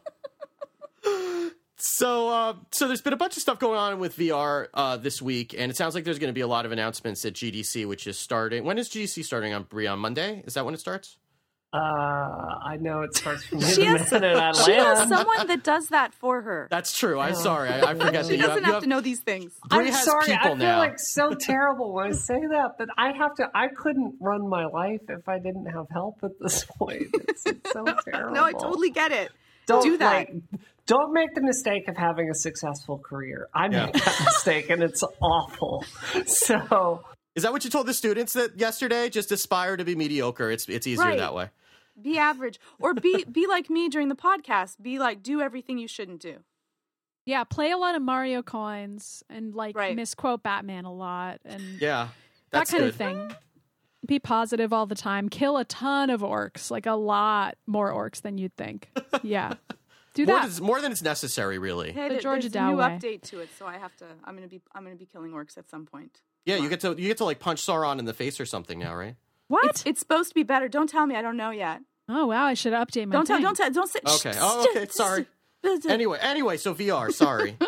[1.78, 5.22] so uh, so there's been a bunch of stuff going on with VR uh, this
[5.22, 7.88] week, and it sounds like there's going to be a lot of announcements at GDC,
[7.88, 8.64] which is starting.
[8.64, 10.44] When is GDC starting on Bree on Monday?
[10.46, 11.18] Is that when it starts?
[11.76, 15.90] Uh, I know it starts from She has, minute in she has someone that does
[15.90, 16.70] that for her.
[16.72, 17.20] That's true.
[17.20, 17.68] I'm sorry.
[17.68, 19.52] I, I forget that She you doesn't have, you have to know these things.
[19.68, 20.78] Bree I'm sorry, I people feel now.
[20.78, 23.52] like so terrible when I say that, but I have to.
[23.54, 27.08] I couldn't run my life if I didn't have help at this point.
[27.28, 28.34] It's, it's so terrible.
[28.34, 29.32] No, I totally get it.
[29.66, 30.14] don't do that.
[30.14, 30.34] like,
[30.88, 33.48] don't make the mistake of having a successful career.
[33.54, 33.86] I Yeah.
[33.86, 35.84] made that mistake, and it's awful.
[36.26, 37.04] So
[37.36, 39.10] Is that what you told the students that yesterday?
[39.10, 40.50] Just aspire to be mediocre.
[40.52, 41.18] It's it's easier Right.
[41.20, 41.50] that way.
[42.02, 44.82] Be average or be be like me during the podcast.
[44.82, 46.38] Be like do everything you shouldn't do.
[47.26, 49.96] Yeah, play a lot of Mario coins and like Right.
[49.96, 52.10] misquote Batman a lot and Yeah,
[52.52, 52.90] that kind good.
[52.90, 53.36] of thing.
[54.06, 55.30] Be positive all the time.
[55.30, 58.92] Kill a ton of orcs, like a lot more orcs than you'd think.
[59.24, 59.54] Yeah.
[60.16, 60.50] Do More, that.
[60.50, 61.92] than- more than it's necessary, really.
[61.92, 62.86] Hey, The there- Georgia there's a new way.
[62.86, 64.06] update to it, so I have to.
[64.24, 64.62] I'm gonna be.
[64.74, 66.22] I'm gonna be killing orcs at some point.
[66.46, 68.80] Yeah, you get to you get to like punch Sauron in the face or something
[68.80, 69.16] now, right?
[69.48, 69.66] What?
[69.66, 70.68] It's, it's supposed to be better.
[70.68, 71.16] Don't tell me.
[71.16, 71.82] I don't know yet.
[72.10, 73.40] oh wow, I should update my Don't tell.
[73.42, 73.70] Don't tell.
[73.72, 74.00] Don't say.
[74.08, 74.38] Okay.
[74.42, 74.88] Oh, okay.
[74.90, 75.26] Sorry.
[75.88, 77.12] Anyway, anyway, so VR.
[77.12, 77.58] Sorry.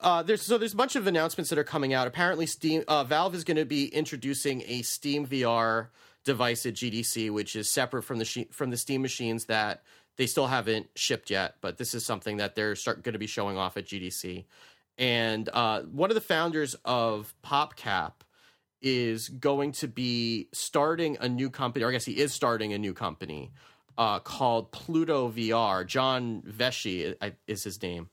[0.00, 2.06] Uh, there's so there's a bunch of announcements that are coming out.
[2.06, 5.88] Apparently, Steam uh, Valve is going to be introducing a Steam VR
[6.22, 9.82] device at GDC, which is separate from the she- from the Steam machines that
[10.18, 11.54] they still haven't shipped yet.
[11.62, 14.44] But this is something that they're start going to be showing off at GDC.
[14.98, 18.12] And uh, one of the founders of PopCap
[18.82, 22.78] is going to be starting a new company, or I guess he is starting a
[22.78, 23.52] new company
[23.96, 25.86] uh, called Pluto VR.
[25.86, 27.14] John Vechey
[27.46, 28.10] is his name.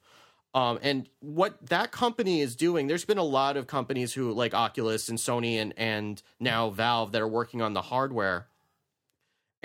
[0.53, 4.53] Um, and what that company is doing, there's been a lot of companies who, like
[4.53, 8.47] Oculus and Sony and, and now Valve, that are working on the hardware.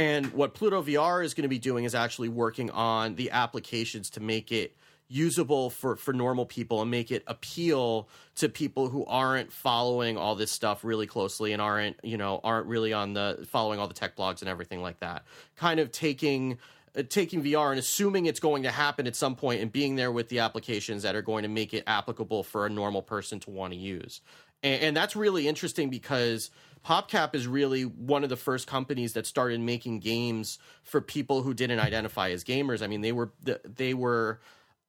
[0.00, 4.08] And what Pluto VR is going to be doing is actually working on the applications
[4.10, 4.74] to make it
[5.08, 10.36] usable for, for normal people and make it appeal to people who aren't following all
[10.36, 13.92] this stuff really closely and aren't, you know, aren't really on the following all the
[13.92, 15.24] tech blogs and everything like that.
[15.56, 16.56] Kind of taking
[16.96, 20.10] uh, taking VR and assuming it's going to happen at some point and being there
[20.10, 23.50] with the applications that are going to make it applicable for a normal person to
[23.50, 24.22] want to use.
[24.62, 26.50] And, and that's really interesting because
[26.84, 31.52] PopCap is really one of the first companies that started making games for people who
[31.54, 32.82] didn't identify as gamers.
[32.82, 33.32] I mean, they were
[33.64, 34.40] they were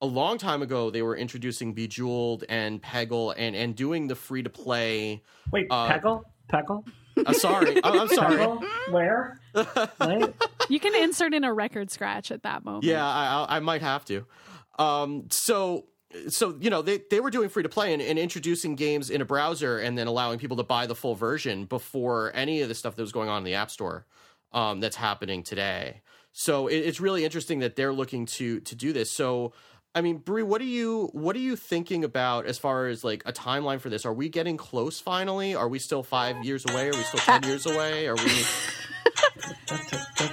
[0.02, 4.44] a long time ago they were introducing Bejeweled and Peggle and and doing the free
[4.44, 5.22] to play.
[5.52, 6.86] Wait, uh, Peggle, Peggle.
[7.26, 8.38] Uh, sorry, oh, I'm sorry.
[8.38, 8.66] Peggle?
[8.92, 9.38] Where?
[10.00, 10.34] Wait.
[10.70, 12.86] You can insert in a record scratch at that moment.
[12.86, 14.26] Yeah, I, I might have to.
[14.80, 15.86] Um, so
[16.28, 19.22] so you know they, they were doing free to play and, and, introducing games in
[19.22, 22.76] a browser and then allowing people to buy the full version before any of the
[22.76, 24.05] stuff that was going on in the app store
[24.53, 26.01] um, that's happening today.
[26.32, 29.12] So it, it's really interesting that they're looking to to do this.
[29.12, 29.53] So
[29.93, 33.24] i mean brie what are you what are you thinking about as far as like
[33.26, 34.05] a timeline for this?
[34.05, 35.55] Are we getting close finally?
[35.55, 36.88] Are we still five years away?
[36.89, 38.07] Are we still ten years away?
[38.07, 38.22] Are we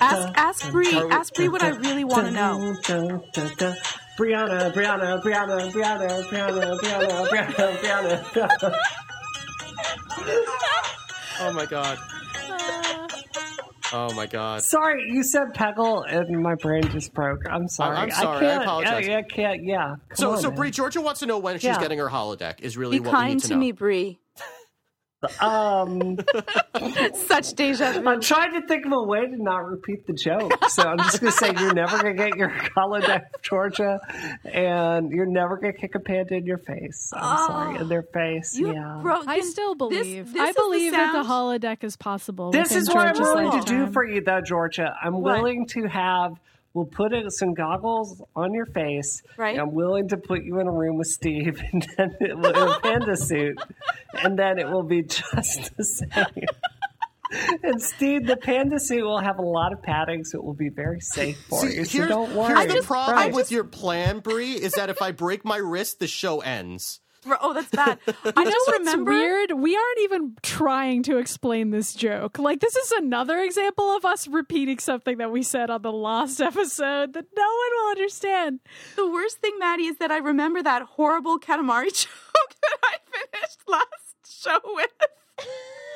[0.01, 2.77] ask ask Bree ask Bree what I really want to know.
[4.19, 8.75] Brianna, Brianna, Brianna, Brianna, Brianna, Brianna, Brianna, Brianna.
[11.41, 11.99] oh my god.
[13.91, 14.63] Oh my god.
[14.63, 17.41] Sorry, you said Peggle and my brain just broke.
[17.49, 17.97] I'm sorry.
[17.97, 18.39] I'm sorry.
[18.39, 19.09] I, can't, I apologize.
[19.09, 19.65] I, I can't.
[19.65, 19.95] Yeah.
[20.09, 20.57] Come so, on, so man.
[20.57, 21.81] Bree, Georgia wants to know when she's Yeah.
[21.81, 22.61] getting her holodeck.
[22.61, 23.61] Is really Be what we need to, to know.
[23.61, 24.19] me, Bree.
[25.41, 26.19] Um,
[27.15, 28.09] Such deja vu.
[28.09, 30.53] I'm trying to think of a way to not repeat the joke.
[30.69, 33.99] So I'm just going to say you're never going to get your holodeck, Georgia,
[34.45, 37.11] and you're never going to kick a panda in your face.
[37.15, 38.57] I'm sorry, in their face.
[38.57, 39.01] You yeah.
[39.03, 39.27] broke.
[39.27, 40.33] I still believe.
[40.33, 42.51] this I is the believe that the sound- holodeck is possible.
[42.53, 44.95] This is what I'm willing to do for you, though, Georgia.
[45.03, 45.39] I'm What?
[45.39, 46.33] willing to have.
[46.75, 49.23] We'll put it, some goggles on your face.
[49.37, 49.59] Right.
[49.59, 52.69] I'm willing to put you in a room with Steve and then it will, in
[52.69, 53.59] a panda suit,
[54.23, 56.47] and then it will be just the same.
[57.63, 60.71] And Steve, the panda suit will have a lot of padding, so it will be
[60.71, 61.85] very safe for See, you.
[61.85, 62.55] So don't worry.
[62.57, 63.35] here's the problem Right.
[63.35, 67.01] with your plan, Bree, is that if I break my wrist, the show ends.
[67.41, 67.99] Oh, that's bad.
[68.37, 69.11] I just remember.
[69.11, 69.53] weird?
[69.53, 72.39] We aren't even trying to explain this joke.
[72.39, 76.41] Like this is another example of us repeating something that we said on the last
[76.41, 78.61] episode that no one will understand.
[78.97, 83.61] The worst thing, Maddy, is that I remember that horrible Katamari joke that I finished
[83.67, 85.47] last show with.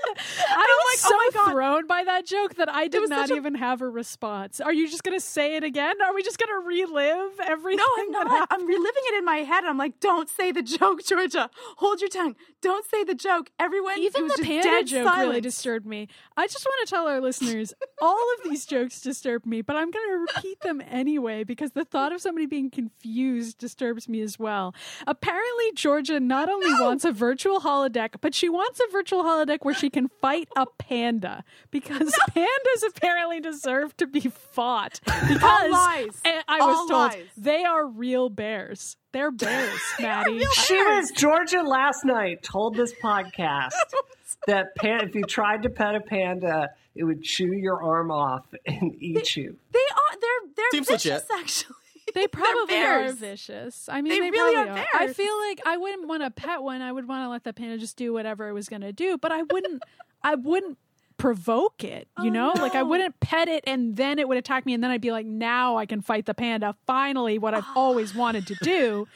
[0.07, 0.17] I'm
[0.59, 3.55] like, oh so oh thrown by that joke that I did not such a- even
[3.55, 4.61] have a response.
[4.61, 6.01] Are you just going to say it again?
[6.03, 7.79] Are we just going to relive everything?
[7.79, 8.49] No, I'm not.
[8.51, 9.65] I'm reliving it in my head.
[9.65, 11.51] I'm like, don't say the joke, Georgia.
[11.77, 12.37] Hold your tongue.
[12.61, 13.51] Don't say the joke.
[13.59, 15.29] Everyone, Even was the panda dead joke silence.
[15.29, 16.09] really disturbed me.
[16.37, 19.91] I just want to tell our listeners all of these jokes disturb me, but I'm
[19.91, 24.39] going to repeat them anyway because the thought of somebody being confused disturbs me as
[24.39, 24.75] well.
[25.07, 29.75] Apparently, Georgia not only wants a virtual holodeck, but she wants a virtual holodeck where
[29.75, 36.21] she can fight a panda because pandas apparently deserve to be fought because lies.
[36.25, 37.27] eh, I All was told lies.
[37.37, 38.97] they are real bears.
[39.13, 40.45] They're bears, Maddy.
[40.65, 43.73] She was Georgia last night told this podcast
[44.47, 48.45] that pan, if you tried to pet a panda, it would chew your arm off
[48.67, 49.57] and eat you.
[49.73, 50.19] They are.
[50.21, 51.41] They're they're Seems vicious, legit.
[51.41, 51.77] actually.
[52.23, 53.89] They probably are vicious.
[53.91, 54.87] I mean, They they, really are are.
[54.95, 56.83] I feel like I wouldn't want to pet one.
[56.83, 59.19] I would want to let the panda just do whatever it was going to do,
[59.19, 59.83] but I wouldn't.
[60.23, 60.79] I wouldn't
[61.19, 62.09] provoke it.
[62.21, 64.83] You Oh, know, like I wouldn't pet it and then it would attack me, and
[64.83, 68.47] then I'd be like, "Now I can fight the panda." Finally, what I've always wanted
[68.49, 69.07] to do.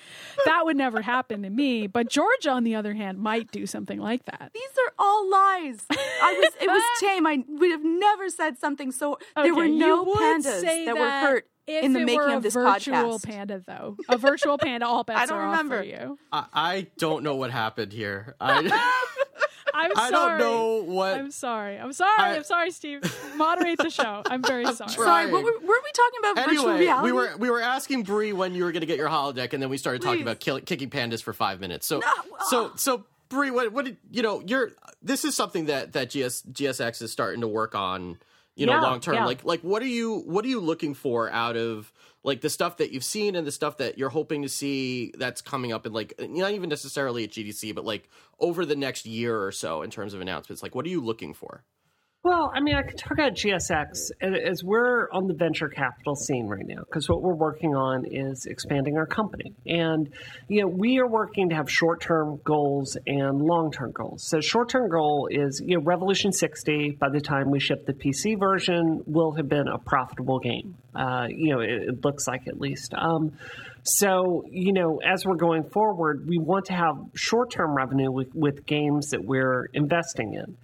[0.45, 1.87] That would never happen to me.
[1.89, 4.51] But Georgia, on the other hand, might do something like that.
[4.55, 5.85] These are all lies.
[5.91, 6.53] I was.
[6.61, 7.27] It was tame.
[7.27, 9.19] I would have never said something so.
[9.35, 12.39] there were no pandas say that, were hurt if in the it making were of
[12.39, 13.25] a this virtual podcast.
[13.25, 13.97] panda, though.
[14.09, 15.77] A virtual panda, all bets I don't are remember.
[15.79, 16.19] off for you.
[16.33, 18.35] I, I don't know what happened here.
[18.41, 18.59] I,
[19.75, 20.39] I'm I sorry.
[20.39, 21.15] don't know what.
[21.19, 21.79] I'm sorry.
[21.79, 22.13] I'm sorry.
[22.19, 23.01] I- I'm sorry, Steve.
[23.37, 24.23] Moderate the show.
[24.27, 24.91] I'm very sorry.
[24.93, 25.07] trying.
[25.07, 26.37] Sorry, what were, were we talking about?
[26.49, 27.05] virtual Anyway, reality?
[27.07, 29.63] we were we were asking Bree when you were going to get your holodeck, and
[29.63, 31.87] then we started talking about kill, kicking pandas for five minutes.
[31.87, 32.07] So, No,
[32.39, 32.45] uh.
[32.49, 34.41] so, so Bree, what what did you know?
[34.47, 34.71] You're
[35.03, 38.19] this is something that that GS GSX is starting to work on.
[38.57, 39.15] You know, Yeah, long term.
[39.15, 39.27] yeah.
[39.27, 41.93] Like, like what are you what are you looking for out of
[42.25, 45.41] like the stuff that you've seen and the stuff that you're hoping to see that's
[45.43, 48.09] coming up in like not even necessarily at GDC, but like
[48.41, 50.63] over the next year or so in terms of announcements.
[50.63, 51.63] Like, what are you looking for?
[52.27, 56.49] Well, I mean, I could talk about GSX as we're on the venture capital scene
[56.49, 59.55] right now, because what we're working on is expanding our company.
[59.65, 60.13] And,
[60.49, 64.25] you know, we are working to have short term goals and long term goals.
[64.25, 67.93] So, short term goal is, you know, Revolution 60, by the time we ship the
[67.93, 70.75] PC version, will have been a profitable game.
[70.97, 72.93] Uh, you know, it, it, looks like at least.
[72.93, 73.35] Um,
[73.85, 78.35] so, you know, as we're going forward, we want to have short term revenue with,
[78.35, 80.57] with games that we're investing in.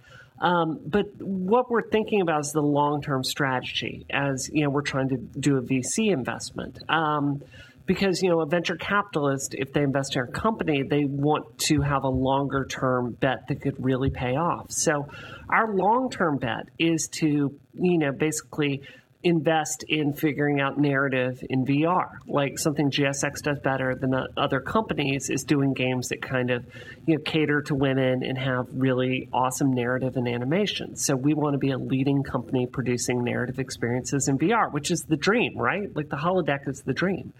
[0.43, 4.81] Um, but what we're thinking about is the long term strategy as you know we're
[4.81, 6.79] trying to do a VC investment.
[6.89, 7.41] Um,
[7.85, 11.81] because you know a venture capitalist, if they invest in a company, they want to
[11.81, 14.71] have a longer term bet that could really pay off.
[14.71, 15.07] So
[15.49, 18.81] our long term bet is to you know basically
[19.23, 22.09] invest in figuring out narrative in VR.
[22.27, 26.65] Like something GSX does better than other companies is doing games that kind of
[27.05, 30.95] you know cater to women and have really awesome narrative and animation.
[30.97, 35.03] So we want to be a leading company producing narrative experiences in VR, which is
[35.03, 35.93] the dream, right?
[35.95, 37.33] Like the holodeck is the dream.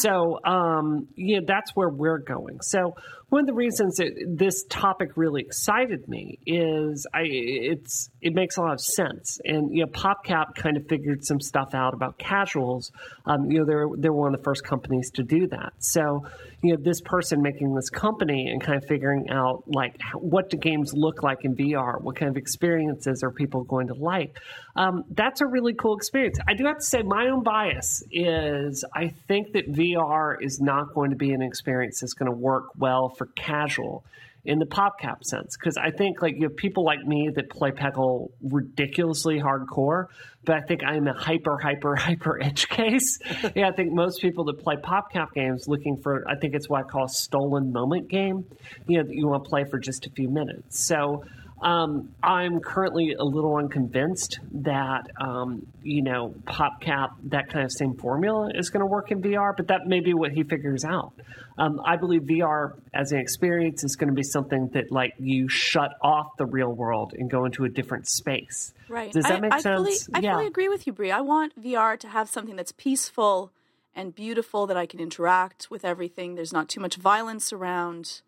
[0.00, 2.60] So um, yeah, that's where we're going.
[2.62, 2.94] So
[3.28, 8.58] one of the reasons that this topic really excited me is I it's it makes
[8.58, 12.18] a lot of sense, and you know, PopCap kind of figured some stuff out about
[12.18, 12.92] casuals.
[13.24, 15.72] Um, you know, they're they're one of the first companies to do that.
[15.78, 16.26] So
[16.62, 20.56] you know, this person making this company and kind of figuring out like what do
[20.56, 24.38] games look like in VR, what kind of experiences are people going to like.
[24.76, 26.38] Um, that's a really cool experience.
[26.46, 30.94] I do have to say, my own bias is I think that VR is not
[30.94, 34.04] going to be an experience that's going to work well for for casual
[34.44, 37.48] in the pop cap sense because I think like you have people like me that
[37.48, 40.06] play Peggle ridiculously hardcore,
[40.44, 43.18] but I think I'm a hyper hyper hyper edge case.
[43.54, 46.68] yeah, I think most people that play pop cap games looking for I think it's
[46.68, 48.44] what I call a stolen moment game.
[48.88, 50.84] You know that you want to play for just a few minutes.
[50.84, 51.24] So
[51.62, 57.94] um, I'm currently a little unconvinced that um, you know PopCap that kind of same
[57.94, 61.12] formula is going to work in VR, but that may be what he figures out.
[61.58, 65.48] Um, I believe VR as an experience is going to be something that like you
[65.48, 68.72] shut off the real world and go into a different space.
[68.88, 69.12] Right.
[69.12, 69.76] Does that make I sense?
[69.76, 70.32] Fully, I yeah.
[70.32, 71.10] fully agree with you, Bree.
[71.10, 73.52] I want VR to have something that's peaceful
[73.94, 76.34] and beautiful that I can interact with everything.
[76.34, 78.22] There's not too much violence around.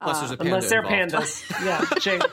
[0.00, 1.26] Unless there's a uh, panda Unless they're involved.
[1.26, 1.64] pandas.
[1.64, 2.26] yeah, Jinx.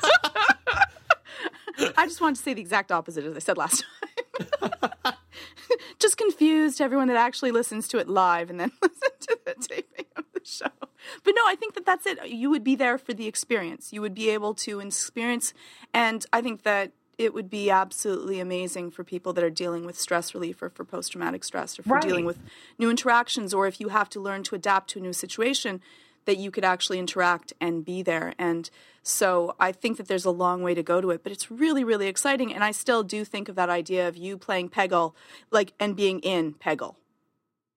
[1.98, 5.14] I just wanted to say the exact opposite as I said last time.
[6.00, 10.06] just confused everyone that actually listens to it live and then listen to the taping
[10.16, 10.68] of the show.
[11.24, 12.28] But no, I think that that's it.
[12.28, 13.92] You would be there for the experience.
[13.94, 15.54] You would be able to experience,
[15.94, 20.00] and I think that it would be absolutely amazing for people that are dealing with
[20.00, 22.02] stress relief or for post traumatic stress or for right.
[22.02, 22.40] dealing with
[22.80, 25.82] new interactions or if you have to learn to adapt to a new situation
[26.26, 28.34] that you could actually interact and be there.
[28.38, 28.70] And
[29.04, 31.84] so I think that there's a long way to go to it, but it's really,
[31.84, 32.54] really exciting.
[32.54, 35.14] And I still do think of that idea of you playing Peggle,
[35.50, 36.96] like, and being in Peggle.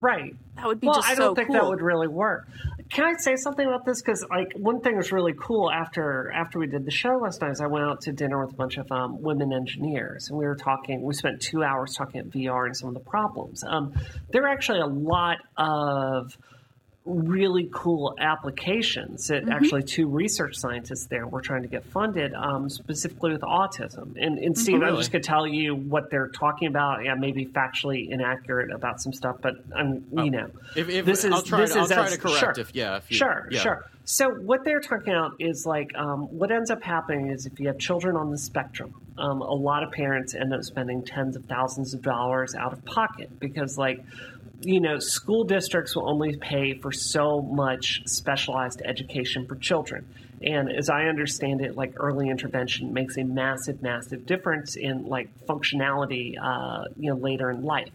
[0.04, 0.34] Right.
[0.56, 1.54] That would be well, I don't so think cool.
[1.54, 2.46] that would really work.
[2.90, 4.02] Can I say something about this?
[4.02, 7.52] Because like one thing was really cool after after we did the show last night.
[7.52, 10.44] Is I went out to dinner with a bunch of um, women engineers, and we
[10.44, 11.00] were talking.
[11.00, 13.64] We spent two hours talking at VR and some of the problems.
[13.66, 13.94] Um,
[14.30, 16.36] there are actually a lot of
[17.04, 19.52] really cool applications that mm-hmm.
[19.52, 24.38] actually two research scientists there were trying to get funded um, specifically with autism and,
[24.38, 24.92] and steve really?
[24.92, 29.02] i'm just going to tell you what they're talking about yeah maybe factually inaccurate about
[29.02, 30.24] some stuff but i'm oh.
[30.24, 32.38] you know if, if, this is i'll try, this to, is I'll try to correct
[32.38, 33.60] sure, if yeah if you, sure yeah.
[33.60, 37.58] sure so what they're talking about is like um, what ends up happening is if
[37.58, 41.36] you have children on the spectrum um, a lot of parents end up spending tens
[41.36, 44.04] of thousands of dollars out of pocket because like
[44.64, 50.06] you know, school districts will only pay for so much specialized education for children.
[50.42, 55.28] And as I understand it, like early intervention makes a massive, massive difference in like
[55.46, 57.92] functionality, uh, you know, later in life.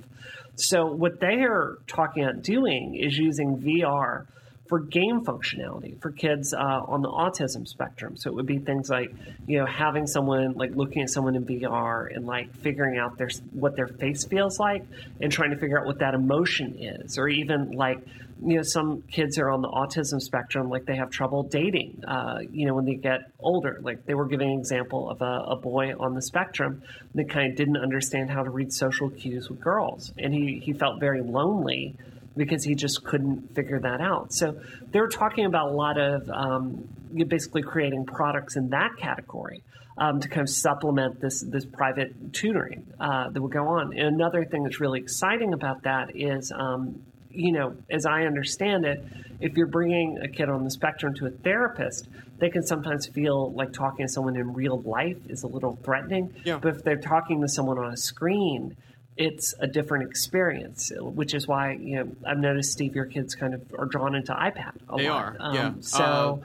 [0.56, 4.26] So what they are talking about doing is using VR
[4.70, 8.16] for game functionality for kids uh, on the autism spectrum.
[8.16, 9.12] So it would be things like,
[9.48, 13.30] you know, having someone like looking at someone in VR and like figuring out their
[13.52, 14.86] what their face feels like
[15.20, 17.98] and trying to figure out what that emotion is, or even like,
[18.46, 22.38] you know, some kids are on the autism spectrum, like they have trouble dating, uh,
[22.52, 23.80] you know, when they get older.
[23.82, 26.84] Like they were giving an example of a, a boy on the spectrum
[27.16, 30.74] that kind of didn't understand how to read social cues with girls, and he he
[30.74, 31.96] felt very lonely
[32.36, 34.34] because he just couldn't figure that out.
[34.34, 34.60] So
[34.92, 36.88] they were talking about a lot of um,
[37.28, 39.64] basically creating products in that category.
[39.98, 43.92] Um, to kind of supplement this this private tutoring uh, that would go on.
[43.98, 47.02] And another thing that's really exciting about that is um,
[47.32, 49.04] you know, as I understand it,
[49.40, 52.08] if you're bringing a kid on the spectrum to a therapist,
[52.40, 56.34] they can sometimes feel like talking to someone in real life is a little threatening.
[56.44, 56.60] Yeah.
[56.62, 58.76] But if they're talking to someone on a screen,
[59.20, 63.54] it's a different experience, which is why you know I've noticed Steve, your kids kind
[63.54, 64.72] of are drawn into iPad.
[64.90, 65.36] A They lot.
[65.40, 65.74] are, yeah.
[65.82, 66.42] So.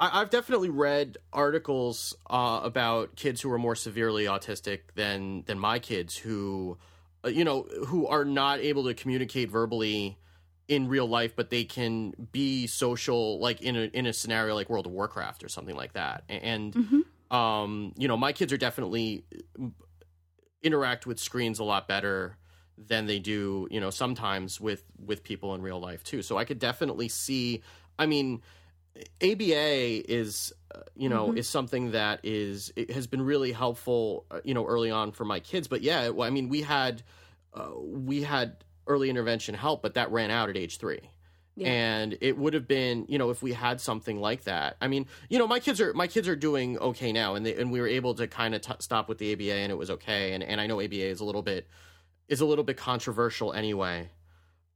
[0.00, 5.58] I, I've definitely read articles uh, about kids who are more severely autistic than than
[5.58, 6.76] my kids, who,
[7.24, 10.18] uh, you know, who are not able to communicate verbally
[10.68, 14.68] in real life, but they can be social, like in a in a scenario like
[14.68, 16.24] World of Warcraft or something like that.
[16.28, 19.24] And, um, you know, my kids are definitely
[19.60, 19.68] uh,
[20.62, 22.36] interact with screens a lot better
[22.76, 26.22] than they do you know sometimes with with people in real life too.
[26.22, 27.62] So i could definitely see
[27.98, 28.42] i mean
[29.22, 34.40] aba is uh, you know is something that is it has been really helpful uh,
[34.44, 35.68] you know early on for my kids.
[35.68, 37.02] But yeah well, i mean we had
[37.54, 41.00] uh, we had early intervention help but that ran out at age 3
[41.58, 41.68] Yeah.
[41.68, 44.76] and it would have been you know if we had something like that.
[44.80, 47.54] I mean you know my kids are my kids are doing okay now and they,
[47.56, 49.90] and we were able to kind of t- stop with the aba and it was
[49.90, 50.32] okay.
[50.34, 51.66] And and i know aba is a little bit
[52.28, 54.08] is a little bit controversial anyway.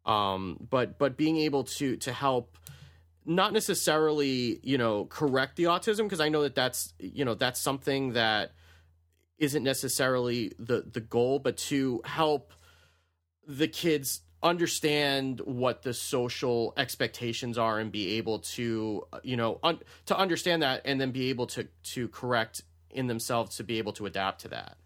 [0.04, 2.58] Um but but being able to to help
[3.24, 7.60] not necessarily you know correct the autism because i know that that's you know that's
[7.60, 8.52] something that
[9.38, 12.52] isn't necessarily the the goal but to help
[13.46, 19.78] the kids understand what the social expectations are and be able to you know un-
[20.06, 23.92] to understand that and then be able to to correct in themselves to be able
[23.92, 24.76] to adapt to that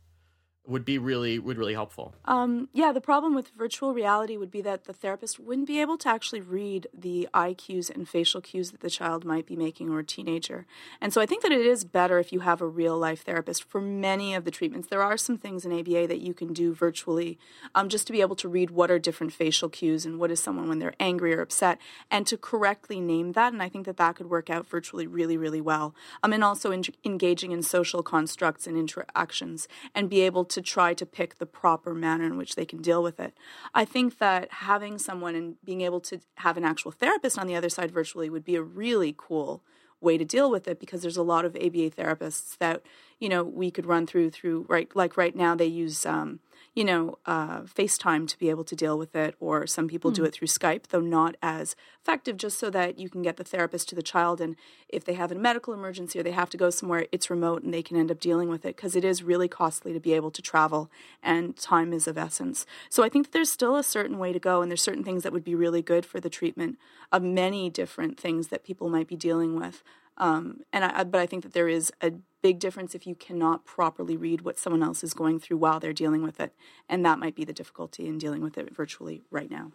[0.67, 4.63] would be really would really helpful Um, yeah, the problem with virtual reality would be
[4.63, 8.71] that the therapist wouldn't be able to actually read the eye cues and facial cues
[8.73, 10.67] that the child might be making or a teenager.
[11.01, 13.65] And so I think that it is better if you have a real life therapist
[13.65, 14.89] for many of the treatments.
[14.89, 17.39] There are some things in ABA that you can do virtually
[17.75, 20.43] um, just to be able to read what are different facial cues and what is
[20.43, 21.79] someone when they're angry or upset
[22.11, 23.53] and to correctly name that.
[23.53, 25.95] And I think that that could work out virtually really, really well.
[26.23, 30.95] Um, and also en- engaging in social constructs and interactions and be able to try
[30.95, 33.35] to pick the proper manner in which they can deal with it.
[33.75, 37.57] I think that having someone and being able to have an actual therapist on the
[37.57, 39.63] other side virtually would be a really cool
[40.01, 42.83] way to deal with it because there's a lot of ABA therapists that
[43.19, 46.39] you know we could run through through right like right now they use um,
[46.77, 50.25] you know uh, FaceTime to be able to deal with it or some people do
[50.25, 53.89] it through Skype though not as effective just so that you can get the therapist
[53.89, 54.55] to the child and
[54.89, 57.75] if they have a medical emergency or they have to go somewhere it's remote and
[57.75, 60.31] they can end up dealing with it because it is really costly to be able
[60.31, 60.91] to travel
[61.23, 62.67] and time is of essence.
[62.91, 65.23] So I think that there's still a certain way to go and there's certain things
[65.23, 66.79] that would be really good for the treatment
[67.11, 69.83] of many different things that people might be dealing with.
[70.19, 72.13] Um, and I, but I think that there is a
[72.47, 75.93] big difference if you cannot properly read what someone else is going through while they're
[75.93, 76.55] dealing with it,
[76.89, 79.73] and that might be the difficulty in dealing with it virtually right now.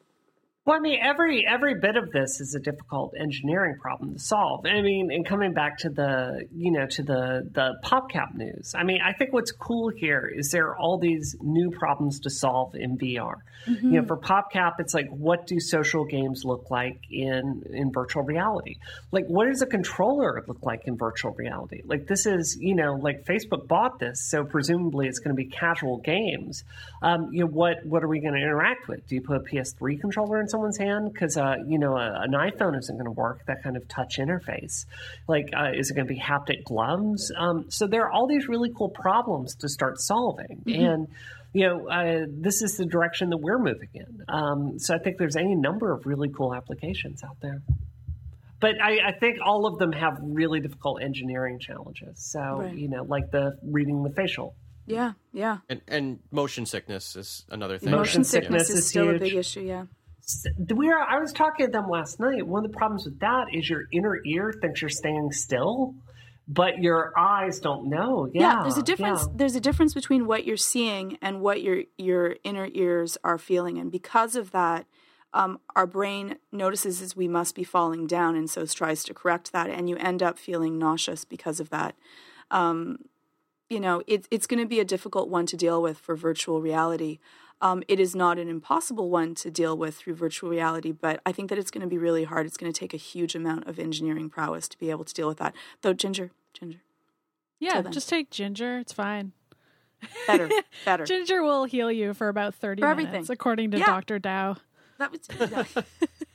[0.64, 4.68] Well, I mean, every every bit of this is a difficult engineering problem to solve.
[4.68, 8.76] I mean, and coming back to the you know to the the PopCap news.
[8.78, 12.30] I mean, I think what's cool here is there are all these new problems to
[12.30, 13.38] solve in VR.
[13.68, 18.24] You know, for PopCap, it's like what do social games look like in in virtual
[18.24, 18.78] reality?
[19.12, 21.82] Like, what does a controller look like in virtual reality?
[21.86, 25.49] Like, this is you know, like Facebook bought this, so presumably it's going to be
[25.49, 26.64] casual games.
[27.01, 29.07] Um, you know, what what are we going to interact with?
[29.07, 32.32] Do you put a PS3 controller in someone's hand because uh, you know a, an
[32.34, 34.86] iPhone isn't going to work that kind of touch interface.
[35.28, 37.32] Like, uh, is it going to be haptic gloves?
[37.38, 41.08] Um, so there are all these really cool problems to start solving, and
[41.54, 44.24] you know uh, this is the direction that we're moving in.
[44.28, 47.62] Um, so I think there's any number of really cool applications out there.
[48.60, 52.20] But I, I think all of them have really difficult engineering challenges.
[52.32, 52.76] So Right.
[52.76, 54.54] you know, like the reading the facial.
[54.88, 55.60] Yeah, yeah.
[55.70, 59.18] and and motion sickness is another thing Motion Motion sickness sickness is is still a
[59.20, 59.62] big issue.
[59.62, 59.86] Yeah.
[60.76, 62.45] We are i was talking to them last night.
[62.45, 65.95] One of the problems with that is your inner ear thinks you're staying still
[66.47, 68.30] but your eyes don't know.
[68.34, 69.34] Yeah, there's a difference yeah.
[69.36, 73.78] there's a difference between what you're seeing and what your your inner ears are feeling.
[73.78, 74.86] And because of that
[75.34, 79.53] um, our brain notices as we must be falling down and so tries to correct
[79.53, 79.69] that.
[79.69, 81.95] And you end up feeling nauseous because of that.
[82.49, 82.97] Um,
[83.69, 86.61] you know it, it's going to be a difficult one to deal with for virtual
[86.61, 87.19] reality
[87.62, 91.32] um, it is not an impossible one to deal with through virtual reality, but I
[91.32, 92.45] think that it's going to be really hard.
[92.45, 95.28] It's going to take a huge amount of engineering prowess to be able to deal
[95.28, 95.53] with that.
[95.82, 96.80] Though, Ginger, Ginger,
[97.59, 98.80] Yeah, just take ginger.
[98.80, 99.34] It's fine.
[100.28, 100.49] better,
[100.86, 101.05] better.
[101.05, 103.34] Ginger will heal you for about 30 For minutes, everything.
[103.34, 103.86] according to Yeah.
[103.86, 104.18] Dr.
[104.20, 104.57] Dow.
[104.97, 105.82] That was, yeah.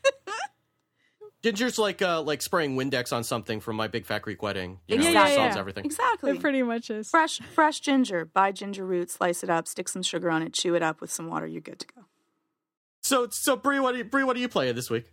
[1.47, 4.81] Ginger's like uh like spraying Windex on something from my big fat Greek wedding.
[4.89, 5.61] You know, Yeah, it yeah, solves yeah.
[5.61, 5.85] everything.
[5.85, 6.33] exactly.
[6.33, 7.09] It pretty much is.
[7.09, 8.25] fresh, fresh ginger.
[8.25, 11.13] Buy ginger root, slice it up, stick some sugar on it, chew it up with
[11.13, 11.47] some water.
[11.47, 12.03] You're good to go.
[13.03, 15.05] So, so Bree, what are you, Bree, what are you playing this week?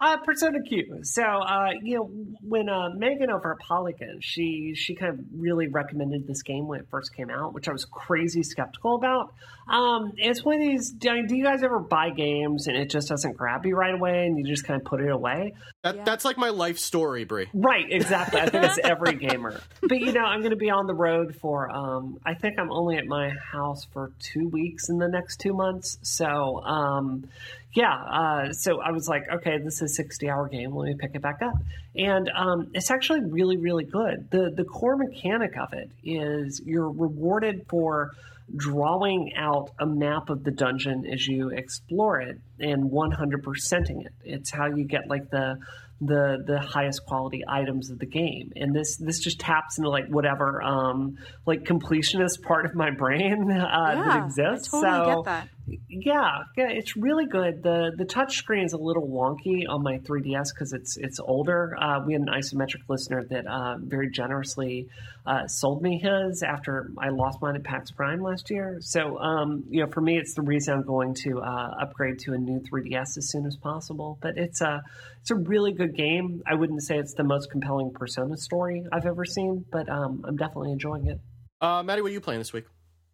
[0.00, 1.00] Uh, Persona Q.
[1.02, 5.68] So, uh, you know, when uh, Megan over at Polygon, she she kind of really
[5.68, 9.34] recommended this game when it first came out, which I was crazy skeptical about.
[9.68, 10.90] Um, it's one of these.
[10.90, 14.38] Do you guys ever buy games and it just doesn't grab you right away, and
[14.38, 15.52] you just kind of put it away?
[15.84, 16.04] That, Yeah.
[16.04, 17.48] That's like my life story, Bree.
[17.52, 18.40] Right, exactly.
[18.40, 19.60] I think it's every gamer.
[19.82, 21.70] But you know, I'm going to be on the road for.
[21.70, 25.52] Um, I think I'm only at my house for two weeks in the next two
[25.52, 25.98] months.
[26.02, 27.28] So, um,
[27.72, 27.94] yeah.
[27.94, 30.74] Uh, so I was like, okay, this is a 60 hour game.
[30.74, 31.54] Let me pick it back up,
[31.94, 34.30] and um, it's actually really, really good.
[34.30, 38.12] the The core mechanic of it is you're rewarded for
[38.56, 44.12] drawing out a map of the dungeon as you explore it and 100%ing it.
[44.24, 45.58] It's how you get like the
[46.00, 48.52] the the highest quality items of the game.
[48.56, 53.50] And this this just taps into like whatever um like completionist part of my brain
[53.50, 54.72] uh, yeah, that exists.
[54.72, 55.48] I totally so get that.
[55.88, 57.62] Yeah, yeah, it's really good.
[57.62, 61.76] the The touch screen is a little wonky on my 3DS because it's it's older.
[61.78, 64.88] Uh, we had an isometric listener that uh, very generously
[65.26, 68.78] uh, sold me his after I lost mine at PAX Prime last year.
[68.80, 72.32] So, um, you know, for me, it's the reason I'm going to uh, upgrade to
[72.32, 74.18] a new 3DS as soon as possible.
[74.20, 74.82] But it's a
[75.20, 76.42] it's a really good game.
[76.46, 80.36] I wouldn't say it's the most compelling Persona story I've ever seen, but um, I'm
[80.36, 81.20] definitely enjoying it.
[81.60, 82.64] Uh, Maddy, what are you playing this week?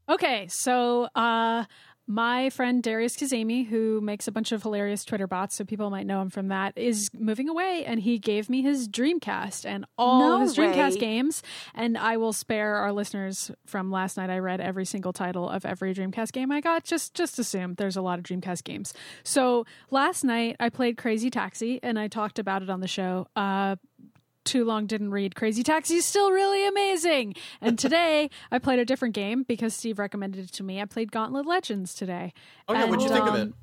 [0.09, 1.65] Okay, so uh,
[2.07, 6.07] my friend Darius Kazemi, who makes a bunch of hilarious Twitter bots, so people might
[6.07, 10.21] know him from that, is moving away, and he gave me his Dreamcast and all
[10.21, 10.99] No his Dreamcast way.
[11.01, 11.43] games.
[11.75, 14.31] And I will spare our listeners from last night.
[14.31, 16.85] I read every single title of every Dreamcast game I got.
[16.85, 18.95] Just just assume there's a lot of Dreamcast games.
[19.25, 23.27] So last night I played Crazy Taxi, and I talked about it on the show.
[23.35, 23.77] Uh,
[24.47, 27.35] too long didn't read Crazy Taxi is still really amazing.
[27.61, 30.81] And today I played a different game because Steve recommended it to me.
[30.81, 32.33] I played Gauntlet Legends today.
[32.69, 33.55] Oh yeah, what'd you And, think of um, it?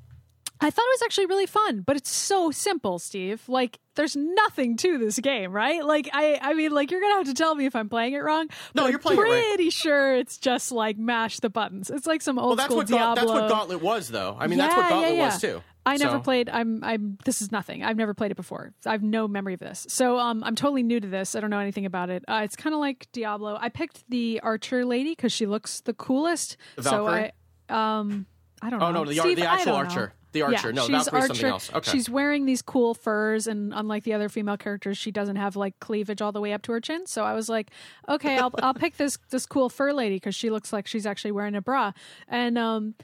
[0.64, 3.42] I thought it was actually really fun, but it's so simple, Steve.
[3.48, 5.84] Like there's nothing to this game, right?
[5.84, 8.14] Like I I mean like you're going to have to tell me if I'm playing
[8.14, 8.48] it wrong.
[8.74, 9.44] No, you're playing it I'm right.
[9.48, 11.90] pretty sure it's just like mash the buttons.
[11.90, 13.14] It's like some old Well, that's school what Diablo.
[13.14, 14.36] that's what Gauntlet was, though.
[14.40, 15.62] I mean, that's what Gauntlet yeah, was too.
[15.84, 16.48] I never So- played.
[16.48, 16.82] I'm.
[16.82, 17.18] I'm.
[17.26, 17.84] This is nothing.
[17.84, 18.72] I've never played it before.
[18.86, 19.86] I have no memory of this.
[19.90, 21.34] So um, I'm totally new to this.
[21.34, 22.24] I don't know anything about it.
[22.26, 23.58] Uh, it's kind of like Diablo.
[23.60, 26.56] I picked the archer lady because she looks the coolest.
[26.76, 27.06] The so?
[27.06, 27.32] I,
[27.68, 28.24] um,
[28.62, 28.86] I don't know.
[28.86, 30.08] Oh no, the, Steve, the actual don't know.
[30.34, 30.70] The archer.
[30.70, 31.46] Yeah, no, she's Valkyrie's something Archer.
[31.46, 31.70] else.
[31.72, 31.90] Okay.
[31.92, 35.78] She's wearing these cool furs, and unlike the other female characters, she doesn't have like
[35.78, 37.06] cleavage all the way up to her chin.
[37.06, 37.70] So I was like,
[38.08, 41.30] okay, I'll I'll pick this this cool fur lady because she looks like she's actually
[41.30, 41.92] wearing a bra,
[42.26, 42.94] and um,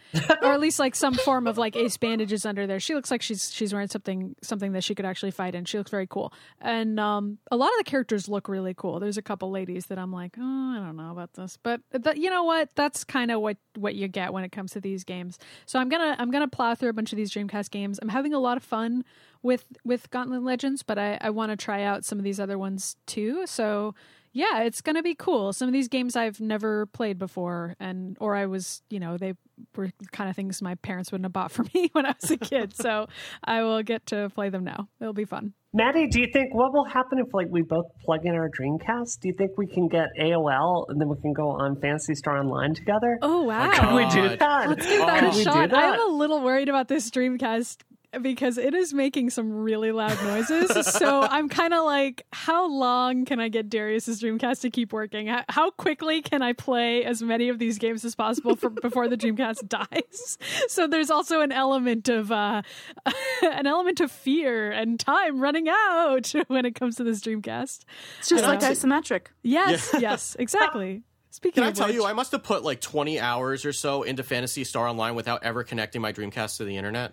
[0.43, 2.81] or at least like some form of like ace bandages under there.
[2.81, 5.65] She looks like she's she's wearing something something that she could actually fight in.
[5.67, 8.99] She looks very cool, and um, a lot of the characters look really cool.
[8.99, 12.17] There's a couple ladies that I'm like, oh, I don't know about this, but but
[12.17, 12.71] you know what?
[12.75, 15.39] That's kind of what what you get when it comes to these games.
[15.67, 17.99] So I'm gonna I'm gonna plow through a bunch of these Dreamcast games.
[18.01, 19.05] I'm having a lot of fun
[19.43, 22.59] with with Gauntlet Legends, but I I want to try out some of these other
[22.59, 23.47] ones too.
[23.47, 23.95] So
[24.33, 25.53] yeah, it's gonna be cool.
[25.53, 29.35] Some of these games I've never played before, and or I was you know they
[29.77, 32.37] were kind of things my parents wouldn't have bought for me when I was a
[32.37, 32.75] kid.
[32.75, 33.09] so
[33.45, 34.89] I will get to play them now.
[35.01, 35.55] It'll be fun.
[35.73, 39.21] Maddy, do you think what will happen if like we both plug in our Dreamcast?
[39.21, 42.39] Do you think we can get AOL and then we can go on Phantasy Star
[42.39, 43.19] Online together?
[43.23, 43.71] Oh wow!
[43.73, 44.69] Can we do that?
[44.69, 45.07] Let's give Oh.
[45.07, 45.71] that Can a shot.
[45.71, 45.95] do that?
[45.95, 47.83] I'm a little worried about this Dreamcast
[48.23, 50.87] because it is making some really loud noises.
[50.95, 55.29] so I'm kind of like, how long can I get Darius's Dreamcast to keep working?
[55.29, 59.09] How- How quickly can I play as many of these games as possible for, before
[59.09, 60.39] the Dreamcast dies?
[60.69, 62.63] So there's also an element of uh,
[63.43, 67.85] an element of fear and time running out when it comes to this Dreamcast.
[68.19, 69.27] It's just Uh, like isometric.
[69.43, 71.03] Yes, yes, exactly.
[71.33, 74.03] Speaking Can I tell which, you, I must have put like 20 hours or so
[74.03, 77.13] into Phantasy Star Online without ever connecting my Dreamcast to the internet.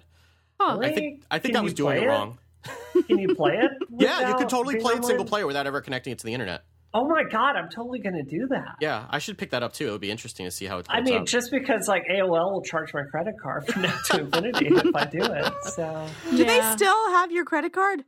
[0.60, 2.08] Huh, I think I think Can I was doing it it?
[2.08, 2.38] wrong.
[3.08, 3.72] Can you play it?
[4.00, 5.28] Yeah, you without could totally play it single online?
[5.28, 6.64] player without ever connecting it to the internet.
[6.94, 8.76] Oh my god, I'm totally going to do that.
[8.82, 9.88] Yeah, I should pick that up too.
[9.90, 11.26] It would be interesting to see how it I mean, up.
[11.26, 15.06] just because like AOL will charge my credit card from now to infinity if I
[15.06, 15.54] do it.
[15.64, 18.04] So Do they still have your credit card?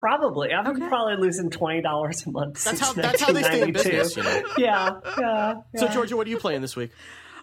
[0.00, 0.88] probably, I'm Okay.
[0.88, 2.64] probably losing twenty dollars a month.
[2.64, 3.90] that's since how that's how they stay in 1992.
[3.90, 4.42] business, you know.
[4.58, 5.54] Yeah, yeah.
[5.80, 5.88] So.
[5.88, 6.90] Georgia, what are you playing this week?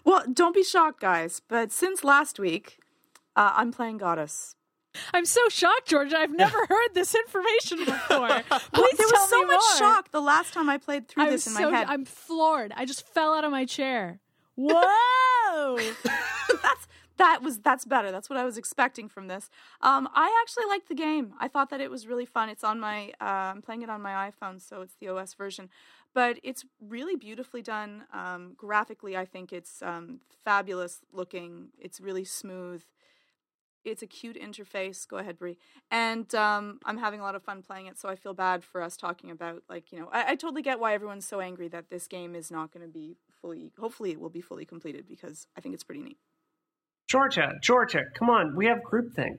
[0.04, 1.40] Well, don't be shocked, guys.
[1.48, 2.78] But since last week,
[3.38, 4.56] uh, I'm playing Godus.
[5.14, 6.18] I'm so shocked, Georgia.
[6.18, 8.28] I've never heard this information before.
[8.72, 9.78] Please there tell was so much more.
[9.78, 11.86] shock the last time I played through I'm this in so, my head.
[11.88, 12.72] I'm floored.
[12.74, 14.18] I just fell out of my chair.
[14.56, 15.76] Whoa!
[16.62, 18.10] that's that was that's better.
[18.10, 19.50] That's what I was expecting from this.
[19.82, 21.34] Um, I actually liked the game.
[21.38, 22.48] I thought that it was really fun.
[22.48, 25.68] It's on my uh, I'm playing it on my iPhone, so it's the OS version.
[26.12, 28.04] But it's really beautifully done.
[28.12, 31.68] Um, graphically, I think it's um, fabulous looking.
[31.78, 32.82] It's really smooth.
[33.90, 35.06] It's a cute interface.
[35.06, 35.56] Go ahead, Bree.
[35.90, 38.82] And um, I'm having a lot of fun playing it, so I feel bad for
[38.82, 41.90] us talking about like you know I, I totally get why everyone's so angry that
[41.90, 43.72] this game is not going to be fully.
[43.78, 46.18] Hopefully, it will be fully completed because I think it's pretty neat.
[47.08, 48.54] Georgia, Georgia, come on.
[48.54, 49.38] We have groupthink.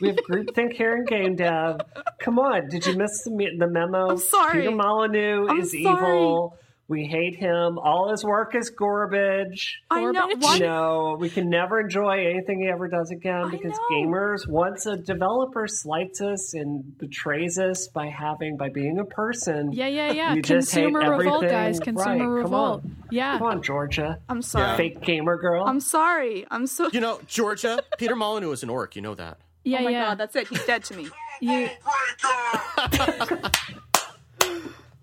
[0.00, 1.80] We have groupthink here in game dev.
[2.20, 2.68] Come on.
[2.68, 4.10] Did you miss the, the memo?
[4.10, 4.60] I'm sorry.
[4.60, 5.82] Peter Molyneux I'm is sorry.
[5.82, 6.56] evil.
[6.90, 7.78] We hate him.
[7.78, 9.80] All his work is garbage.
[9.92, 10.12] I know.
[10.12, 10.42] Garbage?
[10.42, 14.96] Why, No, we can never enjoy anything he ever does again because gamers, once a
[14.96, 20.34] developer slights us and betrays us by having by being a person, Yeah, yeah, yeah.
[20.34, 21.56] You just hate Consumer revolt, everything.
[21.56, 21.78] guys.
[21.78, 22.82] Right, Consumer come revolt.
[22.84, 22.96] on.
[23.12, 23.38] Yeah.
[23.38, 24.76] come on, Georgia, I'm sorry.
[24.76, 25.64] fake gamer girl.
[25.64, 26.44] I'm sorry.
[26.50, 26.90] I'm so.
[26.92, 28.96] You know, Georgia, Peter Molyneux is an orc.
[28.96, 29.38] You know that.
[29.62, 30.04] Yeah, oh my yeah.
[30.06, 30.48] god, that's it.
[30.48, 31.08] He's dead to me.
[31.40, 31.68] you,
[32.24, 33.50] oh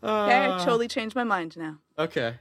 [0.03, 1.77] Okay, I totally changed my mind now.
[1.97, 2.35] Okay.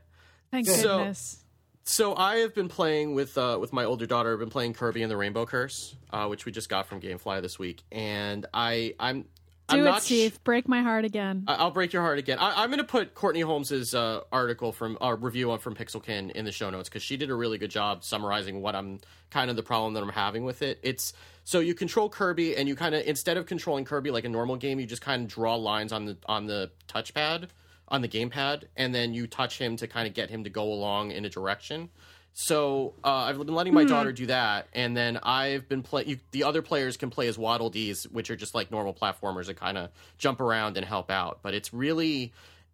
[0.50, 1.42] thank So- goodness.
[1.88, 4.32] So I have been playing with uh, with my older daughter.
[4.32, 7.40] I've been playing Kirby and the Rainbow Curse, uh, which we just got from GameFly
[7.42, 9.26] this week, and I I'm
[9.68, 10.42] I'm Do it, not sh- Steve.
[10.42, 11.44] Break my heart again.
[11.46, 12.38] I- I'll break your heart again.
[12.40, 16.32] I- I'm going to put Courtney Holmes's uh, article from our review on from Pixelkin
[16.32, 18.98] in the show notes because she did a really good job summarizing what I'm
[19.30, 20.80] kind of the problem that I'm having with it.
[20.82, 21.12] It's
[21.46, 24.56] so you control Kirby and you kind of instead of controlling Kirby like a normal
[24.56, 27.50] game, you just kind of draw lines on the on the touchpad
[27.86, 30.64] on the gamepad, and then you touch him to kind of get him to go
[30.64, 31.88] along in a direction.
[32.32, 36.18] So uh, I've been letting my daughter do that, and then I've been play.
[36.32, 39.56] The other players can play as Waddle Dees, which are just like normal platformers that
[39.56, 41.38] kind of jump around and help out.
[41.42, 42.32] But it's really,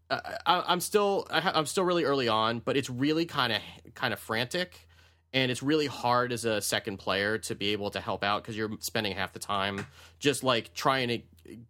[0.09, 3.53] uh, I, I'm still, I ha- I'm still really early on, but it's really kind
[3.53, 3.61] of,
[3.95, 4.89] kind of frantic,
[5.35, 8.57] and it's really hard as a second player to be able to help out because
[8.57, 9.87] you're spending half the time
[10.19, 11.21] just like trying to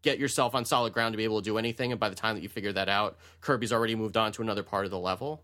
[0.02, 1.92] get yourself on solid ground to be able to do anything.
[1.92, 4.62] And by the time that you figure that out, Kirby's already moved on to another
[4.62, 5.42] part of the level.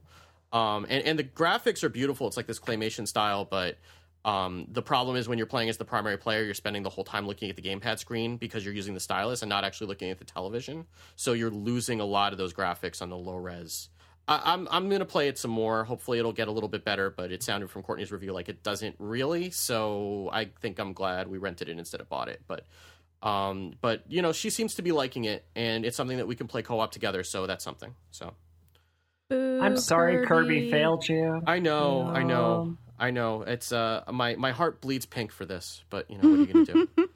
[0.53, 2.27] Um, and, and the graphics are beautiful.
[2.27, 3.79] It's like this claymation style, but
[4.25, 7.05] um, the problem is when you're playing as the primary player, you're spending the whole
[7.05, 10.11] time looking at the gamepad screen because you're using the stylus and not actually looking
[10.11, 10.87] at the television.
[11.17, 13.91] So you're losing a lot of those graphics on the low res.
[14.29, 15.85] I, I'm I'm gonna play it some more.
[15.85, 17.11] Hopefully, it'll get a little bit better.
[17.11, 19.51] But it sounded from Courtney's review like it doesn't really.
[19.51, 22.43] So I think I'm glad we rented it instead of bought it.
[22.47, 22.67] But
[23.23, 26.37] um, but you know, she seems to be liking it, and it's something that we
[26.37, 27.25] can play co-op together.
[27.25, 27.95] So that's something.
[28.11, 28.35] So.
[29.31, 30.71] Boo, I'm sorry, Kirby.
[30.71, 31.43] failed you.
[31.47, 33.43] I know, I know, I know.
[33.43, 36.65] It's uh, my my heart bleeds pink for this, but you know what are you
[36.65, 36.89] gonna do?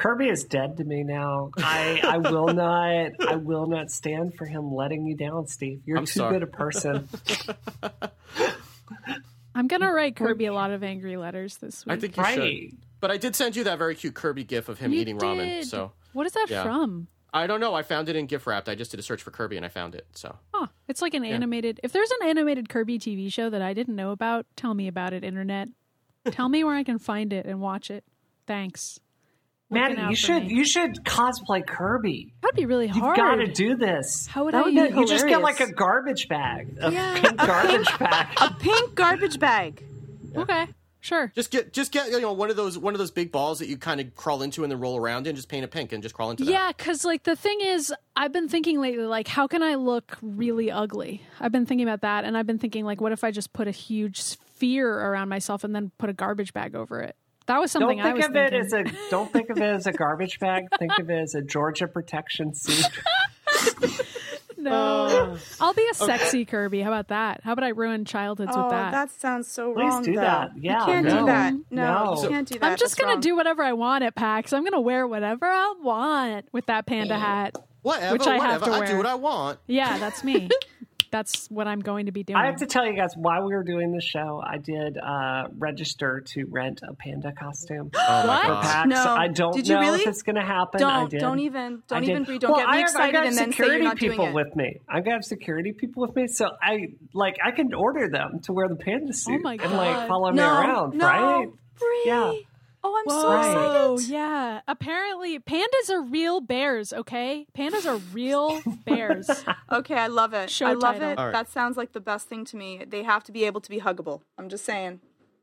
[0.00, 1.50] Kirby is dead to me now.
[1.58, 5.82] I, I will not I will not stand for him letting you down, Steve.
[5.84, 6.32] You're I'm too sorry.
[6.38, 7.06] good a person.
[9.54, 11.92] I'm gonna write Kirby a lot of angry letters this week.
[11.92, 12.34] I think you right.
[12.34, 12.78] should.
[13.00, 15.64] But I did send you that very cute Kirby gif of him You eating ramen.
[15.64, 16.62] So what is that Yeah.
[16.62, 17.08] from?
[17.32, 17.74] I don't know.
[17.74, 18.70] I found it in GIF wrapped.
[18.70, 20.06] I just did a search for Kirby and I found it.
[20.14, 21.78] So Oh, it's like an animated.
[21.82, 25.12] If there's an animated Kirby TV show that I didn't know about, tell me about
[25.12, 25.68] it, internet.
[26.30, 28.02] tell me where I can find it and watch it.
[28.46, 28.98] Thanks.
[29.70, 30.54] Maddy, you should me.
[30.54, 32.32] you should cosplay Kirby.
[32.42, 33.16] That'd be really hard.
[33.16, 34.26] You've got to do this.
[34.26, 36.90] How would That I would be use- You just get like a garbage bag, a
[36.92, 37.20] Yeah.
[37.20, 38.26] pink garbage bag.
[38.40, 39.84] A pink garbage bag.
[40.36, 40.66] Okay,
[41.00, 41.32] sure.
[41.34, 43.68] just get just get you know one of those one of those big balls that
[43.68, 45.34] you kind of crawl into and then roll around in.
[45.36, 46.50] Just paint it pink and just crawl into that.
[46.52, 50.18] Yeah, because like the thing is, I've been thinking lately, like, how can I look
[50.22, 51.22] really ugly?
[51.40, 53.66] I've been thinking about that, and I've been thinking, like, what if I just put
[53.66, 57.16] a huge sphere around myself and then put a garbage bag over it?
[57.46, 58.58] That was something Don't I think was of thinking.
[58.60, 60.66] it as a don't think of it as a garbage bag.
[60.78, 62.86] Think of it as a Georgia protection suit.
[64.56, 65.38] no, oh.
[65.60, 66.80] I'll be a sexy Kirby.
[66.82, 67.40] How about that?
[67.42, 68.92] How about I ruin childhoods Oh, with that?
[68.92, 70.02] that sounds so Please wrong.
[70.02, 70.20] do though.
[70.20, 70.50] that.
[70.56, 71.18] Yeah, you can't no.
[71.20, 71.54] do that.
[71.70, 72.22] No, No.
[72.22, 72.64] you can't do that.
[72.66, 73.20] I'm just That's gonna wrong.
[73.20, 74.52] do whatever I want at PAX.
[74.52, 77.18] I'm gonna wear whatever I want with that panda oh.
[77.18, 77.56] hat.
[77.82, 78.78] Whatever, Which I have whatever.
[78.80, 79.58] to I do what I want.
[79.66, 80.50] Yeah, that's me.
[81.10, 82.36] that's what I'm going to be doing.
[82.36, 85.48] I have to tell you guys, while we were doing the show, I did uh,
[85.58, 88.46] register to rent a panda costume Oh What?
[88.46, 88.62] God.
[88.62, 88.88] PAX.
[88.88, 89.04] No.
[89.14, 90.00] I don't Did you know really?
[90.02, 90.82] if it's going to happen.
[90.82, 91.20] I Don't did.
[91.20, 92.10] don't even don't did.
[92.10, 92.40] even breathe.
[92.42, 93.96] Don't well, get I me have, I excited got and then say you're security not
[93.96, 94.34] people doing it.
[94.34, 94.80] with me.
[94.88, 98.68] I got security people with me, so I like I can order them to wear
[98.68, 100.08] the panda suit my and like God.
[100.08, 101.46] follow me around, no, right?
[101.78, 102.02] Bree.
[102.06, 102.32] Yeah.
[102.82, 104.10] Oh, I'm so Whoa, excited.
[104.12, 104.60] yeah.
[104.66, 107.46] Apparently, pandas are real bears, okay?
[107.56, 109.28] Pandas are real bears.
[109.70, 110.48] Okay, I love it.
[110.50, 111.10] Show I love title.
[111.10, 111.18] it.
[111.18, 111.32] All right.
[111.32, 112.84] That sounds like the best thing to me.
[112.88, 114.22] They have to be able to be huggable.
[114.38, 115.00] I'm just saying.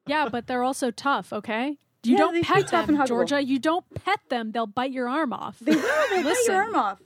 [0.08, 1.78] Yeah, but they're also tough, okay?
[2.04, 3.08] You Yeah, don't pet should tough them, and.
[3.08, 3.44] Georgia.
[3.44, 4.52] You don't pet them.
[4.52, 5.60] They'll bite your arm off.
[5.60, 5.82] They will.
[6.10, 7.00] They'll bite your arm off.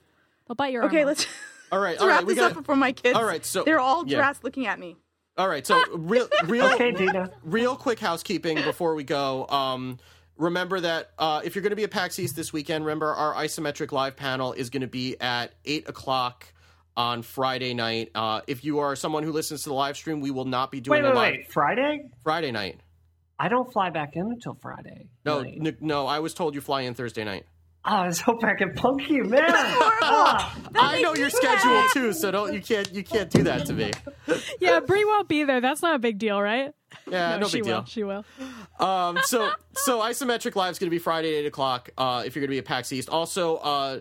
[0.48, 1.32] They'll bite your Okay, arm let's, off.
[1.74, 2.26] All right, let's all wrap right.
[2.28, 3.18] We this got up before my kids.
[3.18, 4.18] All right, so- they're all yeah.
[4.18, 4.96] dressed looking at me.
[5.38, 7.32] All right, so real, real, Okay, Dina.
[7.44, 9.48] real quick housekeeping before we go.
[9.48, 9.98] Um,
[10.42, 13.34] remember that uh, if you're going to be at PAX East this weekend, remember our
[13.36, 16.52] isometric live panel is going to be at eight o'clock
[16.98, 18.10] on Friday night.
[18.16, 20.82] Uh, if you are someone who listens to the live stream, we will not be
[20.82, 21.52] doing Wait, a wait, live wait.
[21.52, 22.10] Friday?
[22.24, 22.80] Friday night.
[23.40, 25.08] I don't fly back in until Friday.
[25.26, 27.46] No, n- no, I was told you fly in Thursday night.
[27.84, 29.44] Oh, I was hoping I could punk you, man.
[29.50, 33.74] Ah, I know your schedule too, so don't you can't you can't do that to
[33.74, 33.92] me.
[34.60, 35.60] Yeah, Bree won't be there.
[35.62, 36.72] That's not a big deal, right?
[37.10, 37.82] Yeah, no, she big will.
[37.82, 37.86] deal.
[37.86, 38.24] She will.
[38.80, 41.90] Um, so so isometric live is going to be Friday at eight o'clock.
[41.98, 43.58] Uh, if you're going to be at PAX East, also.
[43.58, 44.00] Uh,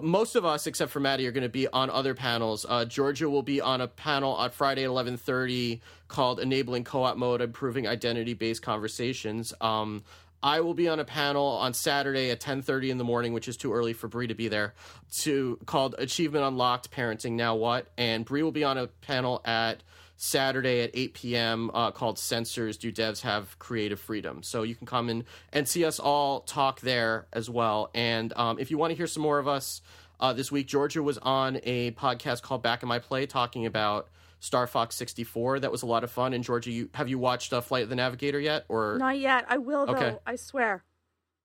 [0.00, 2.64] most of us, except for Maddy, are going to be on other panels.
[2.68, 7.16] Uh, Georgia will be on a panel on Friday at eleven thirty called "Enabling Co-op
[7.16, 10.04] Mode: Improving Identity-Based Conversations." Um,
[10.42, 13.48] I will be on a panel on Saturday at ten thirty in the morning, which
[13.48, 14.74] is too early for Bree to be there.
[15.20, 19.82] To called "Achievement Unlocked: Parenting Now What," and Bree will be on a panel at
[20.16, 21.70] Saturday at 8 p.m.
[21.72, 24.42] Uh, called Censors Do Devs Have Creative Freedom?
[24.42, 27.90] So you can come in and see us all talk there as well.
[27.94, 29.80] And um, if you want to hear some more of us
[30.20, 34.08] uh, this week, Georgia was on a podcast called Back in My Play talking about
[34.40, 35.60] Star Fox 64.
[35.60, 36.32] That was a lot of fun.
[36.32, 38.64] And Georgia, you have you watched uh, Flight of the Navigator yet?
[38.68, 39.44] Or Not yet.
[39.48, 39.92] I will though.
[39.92, 40.16] Okay.
[40.26, 40.82] I swear.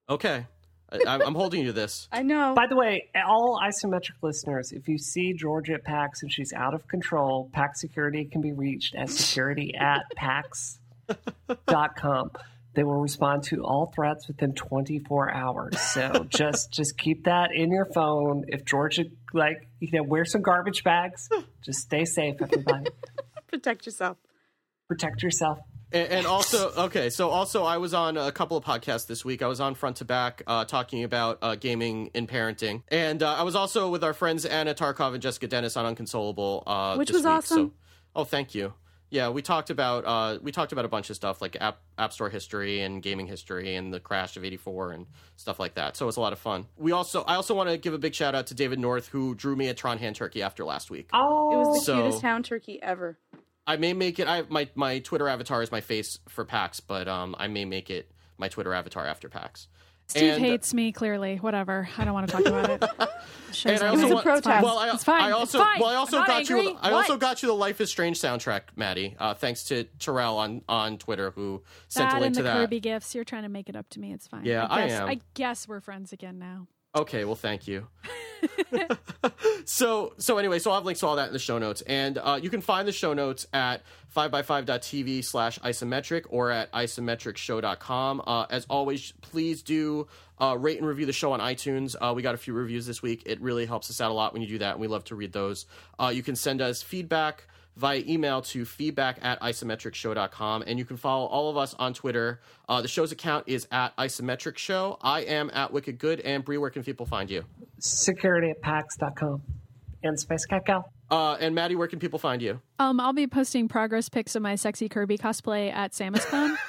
[0.09, 0.47] okay,
[0.89, 2.07] I, I'm I'm holding you to this.
[2.13, 2.53] I know.
[2.55, 6.73] By the way, all isometric listeners, if you see Georgia at PAX and she's out
[6.73, 12.31] of control, PAX security can be reached at security at PAX.com.
[12.75, 15.79] They will respond to all threats within 24 hours.
[15.79, 18.45] So just just keep that in your phone.
[18.47, 21.29] If Georgia like you know, wear some garbage bags.
[21.63, 22.89] Just stay safe, everybody.
[23.47, 24.17] Protect yourself.
[24.87, 25.59] Protect yourself.
[25.91, 29.41] And, and also, okay, so also I was on a couple of podcasts this week.
[29.41, 33.33] I was on Front to Back uh, talking about uh, gaming and parenting, and uh,
[33.33, 37.09] I was also with our friends Anna Tarkov and Jessica Dennis on Unconsolable, uh, Which
[37.09, 37.31] this was week.
[37.33, 37.57] awesome.
[37.57, 37.73] So,
[38.15, 38.73] oh, thank you.
[39.15, 42.11] Yeah, we talked about uh, we talked about a bunch of stuff like app app
[42.11, 45.05] store history and gaming history and the crash of '84 and
[45.37, 45.95] stuff like that.
[45.95, 46.65] So it was a lot of fun.
[46.75, 49.33] We also I also want to give a big shout out to David North who
[49.33, 51.09] drew me a Tron hand turkey after last week.
[51.13, 53.17] Oh, It was the So- cutest hound turkey ever.
[53.65, 54.27] I may make it.
[54.27, 57.89] I my my Twitter avatar is my face for PAX, but um, I may make
[57.89, 59.69] it my Twitter avatar after PAX.
[60.07, 60.91] Steve And- hates me.
[60.91, 61.89] Clearly, whatever.
[61.97, 62.83] I don't want to talk about it.
[63.63, 64.63] And I also was a want, protest.
[64.65, 65.21] Well, I, It's fine.
[65.21, 65.79] I also fine.
[65.79, 66.57] well, I also got you.
[66.57, 66.77] angry.
[66.81, 69.15] I also got you the Life is Strange soundtrack, Maddy.
[69.17, 72.49] Uh, thanks to Terrell on on Twitter who sent that a link and to the
[72.49, 72.57] that.
[72.57, 73.15] Kirby gifts.
[73.15, 74.11] You're trying to make it up to me.
[74.11, 74.43] It's fine.
[74.43, 75.07] Yeah, I, I am.
[75.07, 76.67] I guess we're friends again now.
[76.95, 77.87] Okay, well, thank you.
[79.65, 82.17] so, so anyway, so I'll have links to all that in the show notes, and
[82.17, 83.81] uh, you can find the show notes at
[84.15, 88.21] 5by5.tv slash isometric or at isometricshow.com.
[88.25, 90.07] Uh, as always, please do
[90.41, 91.95] uh, rate and review the show on iTunes.
[91.99, 93.23] Uh, we got a few reviews this week.
[93.25, 95.15] It really helps us out a lot when you do that, and we love to
[95.15, 95.65] read those.
[95.99, 97.43] Uh, you can send us feedback
[97.75, 100.63] via email to feedback at isometricshow.com.
[100.65, 102.39] And you can follow all of us on Twitter.
[102.69, 104.97] Uh, the show's account is at isometric show.
[105.01, 106.19] I am at Wicked Good.
[106.21, 107.43] And Bree, where can people find you?
[107.79, 109.41] security at PAX.com.
[110.03, 110.83] And spacekatgal.
[111.11, 112.61] Uh, and Maddy, where can people find you?
[112.79, 116.55] Um, I'll be posting progress pics of my sexy Kirby cosplay at SamusCon.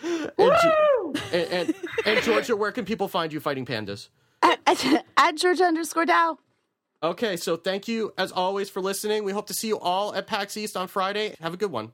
[0.00, 1.74] And, Ge- and, and,
[2.06, 4.10] and Georgia, where can people find you fighting pandas?
[4.42, 6.38] At, at, at Georgia underscore Dow.
[7.00, 9.22] Okay, so thank you as always for listening.
[9.22, 11.36] We hope to see you all at PAX East on Friday.
[11.40, 11.92] Have a good one.